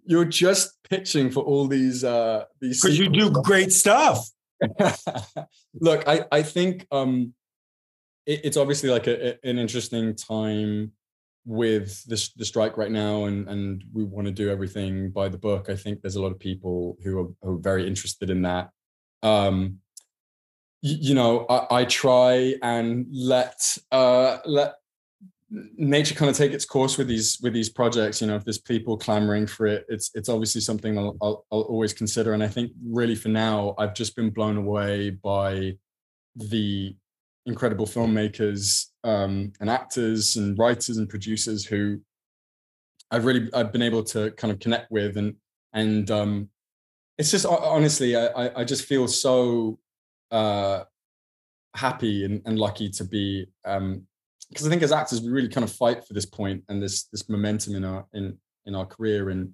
You're 0.07 0.25
just 0.25 0.71
pitching 0.89 1.29
for 1.31 1.43
all 1.43 1.67
these 1.67 2.03
uh 2.03 2.45
these 2.61 2.81
because 2.81 2.97
you 2.97 3.09
do 3.09 3.29
great 3.31 3.71
stuff. 3.73 4.27
Look, 5.79 6.07
I 6.07 6.25
I 6.31 6.41
think 6.43 6.87
um, 6.91 7.33
it, 8.25 8.41
it's 8.45 8.57
obviously 8.57 8.89
like 8.89 9.07
a, 9.07 9.29
a- 9.29 9.49
an 9.49 9.57
interesting 9.59 10.15
time 10.15 10.93
with 11.45 12.03
this 12.05 12.33
the 12.33 12.45
strike 12.45 12.77
right 12.77 12.91
now, 12.91 13.25
and 13.25 13.47
and 13.47 13.83
we 13.93 14.03
want 14.03 14.25
to 14.27 14.33
do 14.33 14.49
everything 14.49 15.11
by 15.11 15.29
the 15.29 15.37
book. 15.37 15.69
I 15.69 15.75
think 15.75 16.01
there's 16.01 16.15
a 16.15 16.21
lot 16.21 16.31
of 16.31 16.39
people 16.39 16.97
who 17.03 17.19
are, 17.19 17.27
who 17.41 17.55
are 17.55 17.61
very 17.61 17.87
interested 17.87 18.29
in 18.29 18.41
that. 18.43 18.69
um, 19.23 19.79
you, 20.81 20.97
you 21.09 21.15
know, 21.15 21.45
I, 21.49 21.79
I, 21.81 21.85
try 21.85 22.55
and 22.61 23.07
let 23.11 23.59
uh, 23.91 24.37
let 24.45 24.75
nature 25.49 26.15
kind 26.15 26.29
of 26.29 26.35
take 26.35 26.51
its 26.51 26.65
course 26.65 26.97
with 26.97 27.07
these 27.07 27.39
with 27.41 27.53
these 27.53 27.69
projects. 27.69 28.21
You 28.21 28.27
know, 28.27 28.35
if 28.35 28.43
there's 28.43 28.57
people 28.57 28.97
clamoring 28.97 29.47
for 29.47 29.65
it, 29.65 29.85
it's 29.87 30.11
it's 30.13 30.29
obviously 30.29 30.61
something 30.61 30.97
I'll, 30.97 31.17
I'll, 31.21 31.45
I'll 31.51 31.61
always 31.61 31.93
consider. 31.93 32.33
And 32.33 32.43
I 32.43 32.47
think 32.47 32.71
really 32.85 33.15
for 33.15 33.29
now, 33.29 33.75
I've 33.77 33.93
just 33.93 34.15
been 34.15 34.29
blown 34.29 34.57
away 34.57 35.11
by 35.11 35.77
the 36.35 36.95
incredible 37.45 37.85
filmmakers 37.85 38.87
um, 39.03 39.53
and 39.61 39.69
actors 39.69 40.35
and 40.35 40.57
writers 40.59 40.97
and 40.97 41.07
producers 41.07 41.65
who 41.65 41.99
I've 43.09 43.25
really 43.25 43.49
I've 43.53 43.71
been 43.71 43.81
able 43.81 44.03
to 44.05 44.31
kind 44.31 44.51
of 44.51 44.59
connect 44.59 44.91
with 44.91 45.17
and 45.17 45.35
and 45.73 46.11
um, 46.11 46.49
it's 47.17 47.31
just 47.31 47.45
honestly 47.45 48.17
I 48.17 48.61
I 48.61 48.63
just 48.65 48.83
feel 48.83 49.07
so 49.07 49.79
uh, 50.29 50.83
happy 51.73 52.25
and, 52.25 52.41
and 52.45 52.59
lucky 52.59 52.89
to 52.89 53.05
be 53.05 53.47
um, 53.63 54.05
because 54.49 54.65
I 54.65 54.69
think 54.69 54.83
as 54.83 54.91
actors 54.91 55.21
we 55.21 55.29
really 55.29 55.49
kind 55.49 55.63
of 55.63 55.71
fight 55.71 56.05
for 56.05 56.13
this 56.13 56.25
point 56.25 56.63
and 56.69 56.81
this 56.81 57.05
this 57.05 57.29
momentum 57.29 57.75
in 57.75 57.83
our 57.83 58.05
in 58.13 58.37
in 58.65 58.75
our 58.75 58.85
career 58.85 59.29
and 59.29 59.53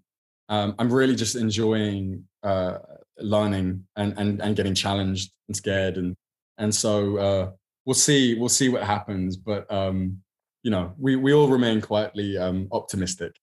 um, 0.49 0.75
I'm 0.77 0.91
really 0.91 1.15
just 1.15 1.35
enjoying 1.35 2.25
uh, 2.43 2.79
learning 3.17 3.85
and 3.95 4.13
and 4.17 4.41
and 4.41 4.55
getting 4.55 4.75
challenged 4.75 5.31
and 5.47 5.55
scared 5.55 5.97
and 5.97 6.15
and 6.57 6.73
so 6.73 7.17
uh, 7.17 7.51
we'll 7.85 7.93
see 7.93 8.35
we'll 8.35 8.49
see 8.49 8.69
what 8.69 8.83
happens 8.83 9.37
but 9.37 9.71
um, 9.71 10.19
you 10.63 10.71
know 10.71 10.93
we 10.97 11.15
we 11.15 11.33
all 11.33 11.47
remain 11.47 11.81
quietly 11.81 12.37
um, 12.37 12.67
optimistic 12.71 13.33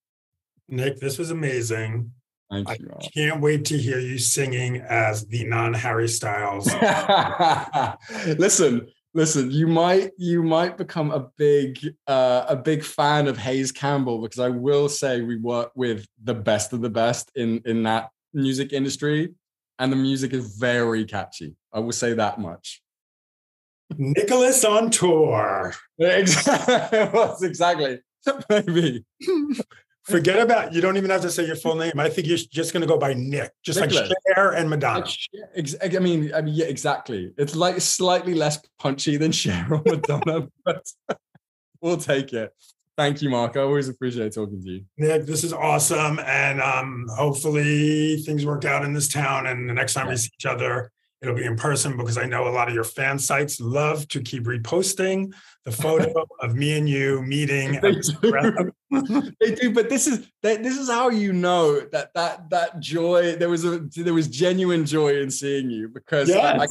Nick, 0.71 1.01
this 1.01 1.19
was 1.19 1.31
amazing. 1.31 2.13
Thank 2.51 2.69
I 2.69 2.75
you. 2.75 2.91
can't 3.15 3.41
wait 3.41 3.65
to 3.67 3.79
hear 3.79 3.99
you 3.99 4.19
singing 4.19 4.79
as 4.79 5.27
the 5.27 5.45
non-Harry 5.45 6.09
Styles. 6.09 6.67
listen, 8.39 8.89
listen. 9.15 9.51
You 9.51 9.67
might 9.67 10.11
you 10.17 10.43
might 10.43 10.77
become 10.77 11.11
a 11.11 11.29
big 11.37 11.79
uh, 12.07 12.47
a 12.49 12.57
big 12.57 12.85
fan 12.85 13.27
of 13.29 13.39
Hayes 13.39 13.73
Campbell 13.73 14.21
because 14.23 14.39
I 14.39 14.49
will 14.49 14.89
say 14.89 15.23
we 15.23 15.37
work 15.37 15.73
with 15.75 16.07
the 16.23 16.35
best 16.35 16.73
of 16.73 16.81
the 16.81 16.91
best 16.91 17.31
in 17.35 17.63
in 17.65 17.83
that 17.85 18.11
music 18.33 18.73
industry, 18.73 19.35
and 19.79 19.93
the 19.93 19.97
music 19.97 20.33
is 20.33 20.57
very 20.57 21.05
catchy. 21.05 21.57
I 21.73 21.81
will 21.81 21.93
say 21.93 22.15
that 22.15 22.39
much. 22.41 22.83
Nicholas 23.97 24.65
on 24.65 24.91
tour. 24.91 25.75
Exactly. 25.99 27.47
exactly. 27.49 27.99
Maybe. 28.51 29.05
Forget 30.11 30.41
about 30.41 30.73
you 30.73 30.81
don't 30.81 30.97
even 30.97 31.11
have 31.11 31.23
to 31.23 31.31
say 31.31 31.47
your 31.47 31.57
full 31.57 31.77
name. 31.77 31.93
I 31.99 32.09
think 32.09 32.27
you're 32.27 32.37
just 32.37 32.73
going 32.73 32.83
to 32.83 32.87
go 32.87 32.99
by 32.99 33.15
Nick, 33.15 33.53
just 33.63 33.81
Nicholas. 33.81 34.09
like 34.09 34.35
Cher 34.35 34.53
and 34.53 34.69
Madonna. 34.69 35.07
I 35.57 35.99
mean, 35.99 36.33
I 36.35 36.41
mean, 36.41 36.55
yeah, 36.55 36.67
exactly. 36.67 37.33
It's 37.37 37.55
like 37.55 37.81
slightly 37.81 38.35
less 38.35 38.59
punchy 38.79 39.17
than 39.17 39.33
Cher 39.41 39.67
or 39.71 39.83
Madonna, 39.85 40.49
but 40.65 40.87
we'll 41.81 41.97
take 41.97 42.33
it. 42.33 42.53
Thank 42.97 43.23
you, 43.23 43.31
Mark. 43.31 43.57
I 43.57 43.61
always 43.61 43.89
appreciate 43.89 44.35
talking 44.35 44.61
to 44.61 44.69
you. 44.69 44.85
Nick, 44.99 45.25
this 45.25 45.43
is 45.43 45.55
awesome, 45.55 46.19
and 46.19 46.61
um, 46.61 47.07
hopefully 47.17 48.19
things 48.19 48.45
work 48.45 48.65
out 48.67 48.85
in 48.85 48.93
this 48.93 49.09
town. 49.09 49.47
And 49.47 49.71
the 49.71 49.73
next 49.73 49.95
time 49.95 50.07
yeah. 50.07 50.13
we 50.13 50.17
see 50.17 50.31
each 50.39 50.45
other, 50.45 50.93
It'll 51.23 51.35
be 51.35 51.45
in 51.45 51.57
person 51.57 51.99
because 51.99 52.17
I 52.17 52.25
know 52.25 52.49
a 52.49 52.51
lot 52.51 52.69
of 52.69 52.75
your 52.75 52.85
fan 52.85 53.19
sites 53.19 53.61
love 53.61 54.09
to 54.09 54.23
keep 54.23 54.45
reposting 54.45 55.35
the 55.65 55.73
photo 55.73 56.27
of 56.41 56.55
me 56.55 56.79
and 56.79 56.89
you 56.89 57.23
meeting. 57.23 57.79
They 57.81 57.93
do. 57.93 58.73
they 59.41 59.55
do, 59.55 59.73
but 59.73 59.91
this 59.91 60.07
is 60.07 60.27
this 60.43 60.79
is 60.79 60.89
how 60.89 61.11
you 61.11 61.33
know 61.35 61.81
that 61.93 62.15
that 62.15 62.49
that 62.51 62.81
joy 62.81 63.37
there 63.37 63.51
was 63.51 63.65
a 63.67 63.81
there 63.97 64.15
was 64.15 64.29
genuine 64.29 64.87
joy 64.87 65.21
in 65.21 65.31
seeing 65.31 65.71
you 65.71 65.89
because 65.89 66.31
yes. 66.31 66.59
I, 66.59 66.65
I 66.65 66.67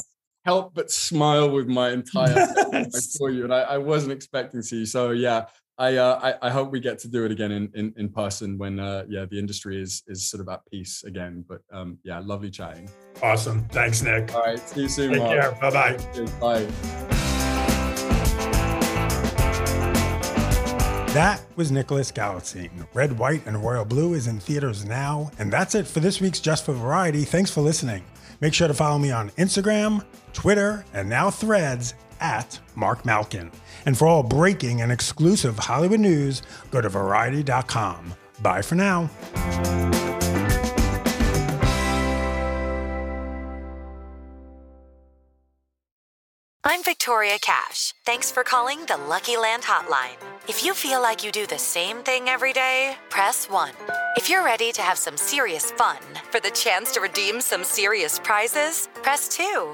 help 0.46 0.74
but 0.74 0.90
smile 0.90 1.52
with 1.52 1.68
my 1.68 1.92
entire. 1.92 2.48
I 2.74 2.90
saw 2.90 3.28
you 3.28 3.44
and 3.44 3.54
I, 3.54 3.62
I 3.62 3.78
wasn't 3.78 4.14
expecting 4.14 4.62
to 4.62 4.66
see 4.66 4.80
you. 4.80 4.86
So 4.86 5.12
yeah, 5.12 5.46
I, 5.80 5.96
uh, 5.96 6.36
I, 6.42 6.48
I 6.48 6.52
hope 6.52 6.72
we 6.72 6.82
get 6.82 7.00
to 7.00 7.08
do 7.08 7.24
it 7.24 7.32
again 7.32 7.54
in 7.54 7.72
in, 7.74 7.94
in 7.96 8.10
person 8.10 8.58
when 8.58 8.82
uh, 8.82 9.06
yeah 9.08 9.24
the 9.24 9.40
industry 9.40 9.82
is 9.82 10.04
is 10.08 10.30
sort 10.30 10.42
of 10.42 10.50
at 10.50 10.60
peace 10.70 11.06
again. 11.06 11.46
But 11.48 11.62
um, 11.72 11.98
yeah, 12.04 12.20
lovely 12.20 12.52
chatting. 12.52 12.90
Awesome. 13.24 13.64
Thanks, 13.70 14.02
Nick. 14.02 14.36
All 14.36 14.42
right. 14.42 14.60
See 14.60 14.82
you 14.82 14.90
soon. 14.90 15.14
Take 15.14 15.22
Mark. 15.22 15.40
care. 15.40 15.72
Bye 15.72 15.98
bye. 16.42 16.66
Bye. 16.66 16.66
That 21.14 21.42
was 21.56 21.72
Nicholas 21.72 22.12
Galitzine. 22.12 22.86
Red, 22.94 23.18
White, 23.18 23.46
and 23.48 23.64
Royal 23.64 23.86
Blue 23.86 24.14
is 24.14 24.28
in 24.28 24.40
theaters 24.40 24.86
now. 24.86 25.32
And 25.40 25.52
that's 25.52 25.76
it 25.76 25.88
for 25.88 26.02
this 26.02 26.22
week's 26.22 26.40
Just 26.40 26.66
for 26.66 26.74
Variety. 26.74 27.24
Thanks 27.24 27.50
for 27.50 27.62
listening. 27.62 28.04
Make 28.42 28.54
sure 28.54 28.68
to 28.68 28.74
follow 28.74 29.00
me 29.00 29.12
on 29.12 29.32
Instagram, 29.32 30.06
Twitter, 30.34 30.86
and 30.94 31.10
now 31.10 31.32
Threads 31.32 31.96
at 32.20 32.60
Mark 32.76 33.06
Malkin. 33.06 33.50
And 33.86 33.98
for 33.98 34.08
all 34.08 34.24
breaking 34.24 34.82
and 34.82 34.92
exclusive 34.92 35.58
Hollywood 35.60 36.00
news, 36.00 36.42
go 36.72 36.82
to 36.82 36.90
variety.com. 36.90 38.14
Bye 38.42 38.62
for 38.62 38.76
now. 38.76 39.10
I'm 46.72 46.84
Victoria 46.84 47.38
Cash. 47.42 47.96
Thanks 48.06 48.32
for 48.32 48.44
calling 48.44 48.86
the 48.86 48.98
Lucky 48.98 49.38
Land 49.38 49.64
Hotline. 49.64 50.18
If 50.48 50.64
you 50.64 50.74
feel 50.74 51.02
like 51.02 51.26
you 51.26 51.32
do 51.32 51.48
the 51.48 51.58
same 51.58 51.98
thing 51.98 52.30
every 52.30 52.54
day, 52.54 52.96
press 53.10 53.50
1. 53.50 53.72
If 54.16 54.30
you're 54.30 54.46
ready 54.46 54.72
to 54.74 54.82
have 54.82 54.98
some 54.98 55.18
serious 55.18 55.72
fun 55.72 55.98
for 56.30 56.40
the 56.40 56.52
chance 56.52 56.92
to 56.92 57.02
redeem 57.02 57.42
some 57.42 57.64
serious 57.64 58.20
prizes, 58.20 58.88
press 59.02 59.28
2. 59.30 59.74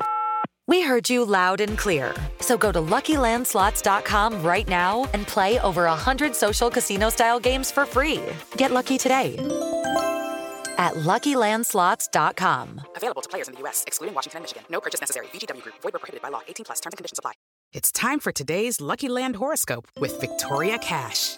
We 0.67 0.81
heard 0.81 1.09
you 1.09 1.23
loud 1.23 1.61
and 1.61 1.77
clear. 1.77 2.13
So 2.41 2.57
go 2.57 2.71
to 2.71 2.79
LuckyLandSlots.com 2.79 4.41
right 4.41 4.67
now 4.67 5.07
and 5.13 5.27
play 5.27 5.59
over 5.59 5.83
100 5.83 6.35
social 6.35 6.69
casino-style 6.71 7.39
games 7.39 7.69
for 7.71 7.85
free. 7.85 8.21
Get 8.57 8.71
lucky 8.71 8.97
today 8.97 9.35
at 10.77 10.93
LuckyLandSlots.com. 10.95 12.81
Available 12.95 13.21
to 13.21 13.29
players 13.29 13.47
in 13.47 13.53
the 13.53 13.59
U.S., 13.61 13.83
excluding 13.85 14.15
Washington 14.15 14.37
and 14.39 14.43
Michigan. 14.43 14.63
No 14.69 14.81
purchase 14.81 15.01
necessary. 15.01 15.27
VGW 15.27 15.61
Group. 15.61 15.75
Void 15.81 15.93
were 15.93 15.99
prohibited 15.99 16.21
by 16.21 16.29
law. 16.29 16.41
18 16.47 16.65
plus. 16.65 16.79
Terms 16.79 16.93
and 16.93 16.97
conditions 16.97 17.19
apply. 17.19 17.33
It's 17.71 17.91
time 17.91 18.19
for 18.19 18.31
today's 18.31 18.81
Lucky 18.81 19.07
Land 19.09 19.35
horoscope 19.35 19.87
with 19.99 20.19
Victoria 20.19 20.77
Cash. 20.79 21.37